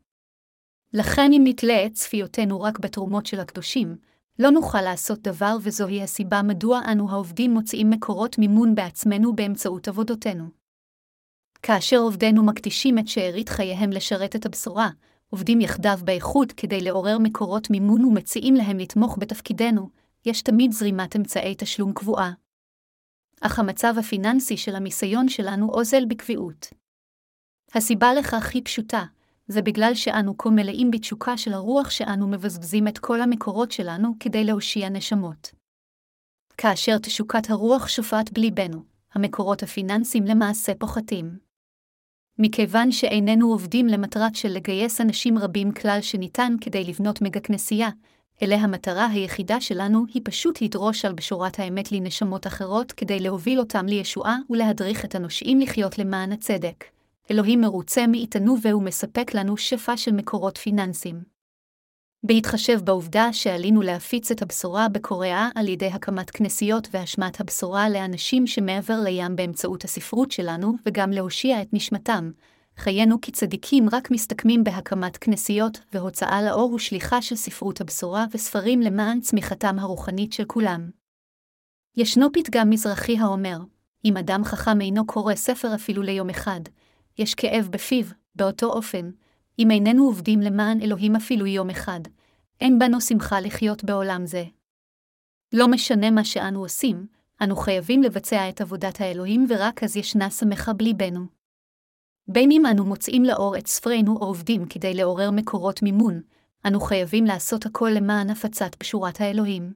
לכן 0.94 1.34
אם 1.34 1.42
נתלה 1.46 1.86
את 1.86 1.94
צפיותינו 1.94 2.62
רק 2.62 2.80
בתרומות 2.80 3.26
של 3.26 3.40
הקדושים, 3.40 3.96
לא 4.40 4.52
נוכל 4.52 4.82
לעשות 4.82 5.22
דבר 5.22 5.56
וזוהי 5.62 6.04
הסיבה 6.04 6.42
מדוע 6.42 6.82
אנו 6.92 7.10
העובדים 7.12 7.52
מוצאים 7.52 7.90
מקורות 7.90 8.38
מימון 8.38 8.76
בעצמנו 8.76 9.36
באמצעות 9.36 9.88
עבודותינו. 9.88 10.46
כאשר 11.62 11.98
עובדינו 11.98 12.44
מקדישים 12.44 13.00
את 13.00 13.08
שארית 13.08 13.50
חייהם 13.50 13.90
לשרת 13.90 14.36
את 14.36 14.46
הבשורה, 14.46 14.90
עובדים 15.30 15.62
יחדיו 15.62 16.00
באיכות 16.04 16.52
כדי 16.52 16.82
לעורר 16.82 17.18
מקורות 17.18 17.70
מימון 17.70 18.06
ומציעים 18.06 18.56
להם 18.56 18.78
לתמוך 18.78 19.18
בתפקידנו, 19.20 19.90
יש 20.26 20.42
תמיד 20.42 20.72
זרימת 20.72 21.16
אמצעי 21.16 21.56
תשלום 21.58 21.94
קבועה. 21.94 22.32
אך 23.46 23.60
המצב 23.60 23.94
הפיננסי 24.00 24.58
של 24.58 24.76
המיסיון 24.76 25.30
שלנו 25.30 25.70
אוזל 25.70 26.06
בקביעות. 26.06 26.68
הסיבה 27.74 28.14
לכך 28.14 28.52
היא 28.54 28.62
פשוטה, 28.66 29.04
זה 29.48 29.62
בגלל 29.62 29.96
שאנו 29.96 30.38
כה 30.38 30.50
מלאים 30.50 30.92
בתשוקה 30.92 31.38
של 31.38 31.54
הרוח 31.54 31.90
שאנו 31.90 32.28
מבזבזים 32.28 32.88
את 32.88 32.98
כל 32.98 33.22
המקורות 33.22 33.72
שלנו 33.72 34.10
כדי 34.20 34.44
להושיע 34.44 34.90
נשמות. 34.90 35.52
כאשר 36.58 36.98
תשוקת 36.98 37.50
הרוח 37.50 37.88
שופעת 37.88 38.34
בליבנו, 38.34 38.84
המקורות 39.14 39.64
הפיננסיים 39.64 40.24
למעשה 40.24 40.72
פוחתים. 40.80 41.38
מכיוון 42.40 42.92
שאיננו 42.92 43.48
עובדים 43.48 43.88
למטרת 43.88 44.36
של 44.36 44.50
לגייס 44.50 45.02
אנשים 45.02 45.38
רבים 45.38 45.72
כלל 45.72 46.00
שניתן 46.02 46.54
כדי 46.62 46.84
לבנות 46.84 47.22
מגה 47.22 47.40
כנסייה, 47.40 47.90
אלא 48.42 48.56
המטרה 48.56 49.08
היחידה 49.08 49.62
שלנו 49.62 50.06
היא 50.14 50.22
פשוט 50.26 50.62
לדרוש 50.62 51.06
על 51.06 51.14
בשורת 51.14 51.60
האמת 51.60 51.92
לנשמות 51.92 52.48
אחרות 52.48 52.92
כדי 52.92 53.20
להוביל 53.20 53.60
אותם 53.60 53.86
לישועה 53.86 54.38
ולהדריך 54.50 55.06
את 55.06 55.16
הנושאים 55.16 55.60
לחיות 55.60 55.98
למען 55.98 56.32
הצדק. 56.32 56.84
אלוהים 57.32 57.62
מרוצה 57.62 58.08
מאיתנו 58.08 58.56
והוא 58.62 58.84
מספק 58.84 59.34
לנו 59.34 59.58
שפע 59.58 59.98
של 59.98 60.12
מקורות 60.12 60.58
פיננסיים. 60.58 61.34
בהתחשב 62.26 62.80
בעובדה 62.84 63.34
שעלינו 63.34 63.82
להפיץ 63.82 64.32
את 64.32 64.42
הבשורה 64.42 64.90
בקוריאה 64.90 65.50
על 65.56 65.68
ידי 65.68 65.88
הקמת 65.88 66.30
כנסיות 66.30 66.88
והשמעת 66.92 67.40
הבשורה 67.40 67.90
לאנשים 67.90 68.48
שמעבר 68.48 69.00
לים 69.04 69.36
באמצעות 69.36 69.84
הספרות 69.84 70.32
שלנו, 70.32 70.74
וגם 70.86 71.12
להושיע 71.12 71.62
את 71.62 71.68
נשמתם, 71.74 72.32
חיינו 72.78 73.22
כצדיקים 73.22 73.90
רק 73.92 74.12
מסתכמים 74.12 74.64
בהקמת 74.64 75.18
כנסיות 75.18 75.80
והוצאה 75.94 76.42
לאור 76.42 76.74
ושליחה 76.74 77.22
של 77.22 77.36
ספרות 77.36 77.82
הבשורה 77.82 78.26
וספרים 78.32 78.82
למען 78.82 79.22
צמיחתם 79.22 79.80
הרוחנית 79.80 80.34
של 80.34 80.46
כולם. 80.46 80.90
ישנו 81.98 82.28
פתגם 82.34 82.70
מזרחי 82.70 83.18
האומר, 83.18 83.58
אם 84.06 84.18
אדם 84.18 84.44
חכם 84.44 84.82
אינו 84.82 85.08
קורא 85.08 85.36
ספר 85.36 85.76
אפילו 85.76 86.02
ליום 86.02 86.30
אחד, 86.30 86.62
יש 87.18 87.36
כאב 87.36 87.68
בפיו, 87.72 88.06
באותו 88.36 88.66
אופן, 88.66 89.12
אם 89.60 89.72
איננו 89.72 90.04
עובדים 90.06 90.40
למען 90.40 90.82
אלוהים 90.82 91.16
אפילו 91.16 91.46
יום 91.46 91.70
אחד, 91.70 92.00
אין 92.62 92.80
בנו 92.80 93.02
שמחה 93.02 93.40
לחיות 93.40 93.84
בעולם 93.84 94.26
זה. 94.26 94.44
לא 95.54 95.68
משנה 95.68 96.12
מה 96.12 96.24
שאנו 96.24 96.60
עושים, 96.60 97.08
אנו 97.42 97.56
חייבים 97.56 98.04
לבצע 98.04 98.50
את 98.50 98.62
עבודת 98.62 99.02
האלוהים 99.02 99.46
ורק 99.50 99.84
אז 99.84 99.98
ישנה 99.98 100.30
שמחה 100.30 100.74
בליבנו. 100.74 101.43
בין 102.28 102.52
אם 102.52 102.66
אנו 102.66 102.86
מוצאים 102.86 103.24
לאור 103.24 103.58
את 103.58 103.68
ספרינו 103.68 104.16
או 104.16 104.26
עובדים 104.26 104.66
כדי 104.66 104.94
לעורר 104.94 105.32
מקורות 105.32 105.82
מימון, 105.82 106.22
אנו 106.68 106.80
חייבים 106.80 107.26
לעשות 107.26 107.66
הכל 107.66 107.90
למען 107.96 108.30
הפצת 108.30 108.76
בשורת 108.80 109.22
האלוהים. 109.22 109.74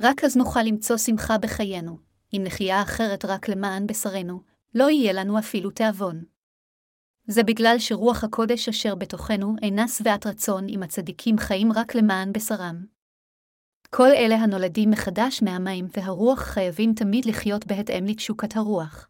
רק 0.00 0.24
אז 0.24 0.36
נוכל 0.36 0.62
למצוא 0.62 0.96
שמחה 0.96 1.38
בחיינו, 1.38 1.98
אם 2.34 2.42
נחיה 2.44 2.82
אחרת 2.82 3.24
רק 3.24 3.48
למען 3.48 3.86
בשרנו, 3.86 4.40
לא 4.74 4.90
יהיה 4.90 5.12
לנו 5.12 5.38
אפילו 5.38 5.70
תיאבון. 5.70 6.24
זה 7.26 7.42
בגלל 7.42 7.76
שרוח 7.78 8.24
הקודש 8.24 8.68
אשר 8.68 8.94
בתוכנו 8.94 9.56
אינה 9.62 9.88
שבעת 9.88 10.26
רצון 10.26 10.68
אם 10.68 10.82
הצדיקים 10.82 11.38
חיים 11.38 11.72
רק 11.72 11.94
למען 11.94 12.32
בשרם. 12.32 12.84
כל 13.90 14.08
אלה 14.08 14.34
הנולדים 14.34 14.90
מחדש 14.90 15.42
מהמים 15.42 15.86
והרוח 15.96 16.40
חייבים 16.40 16.94
תמיד 16.94 17.24
לחיות 17.24 17.66
בהתאם 17.66 18.06
לתשוקת 18.06 18.56
הרוח. 18.56 19.08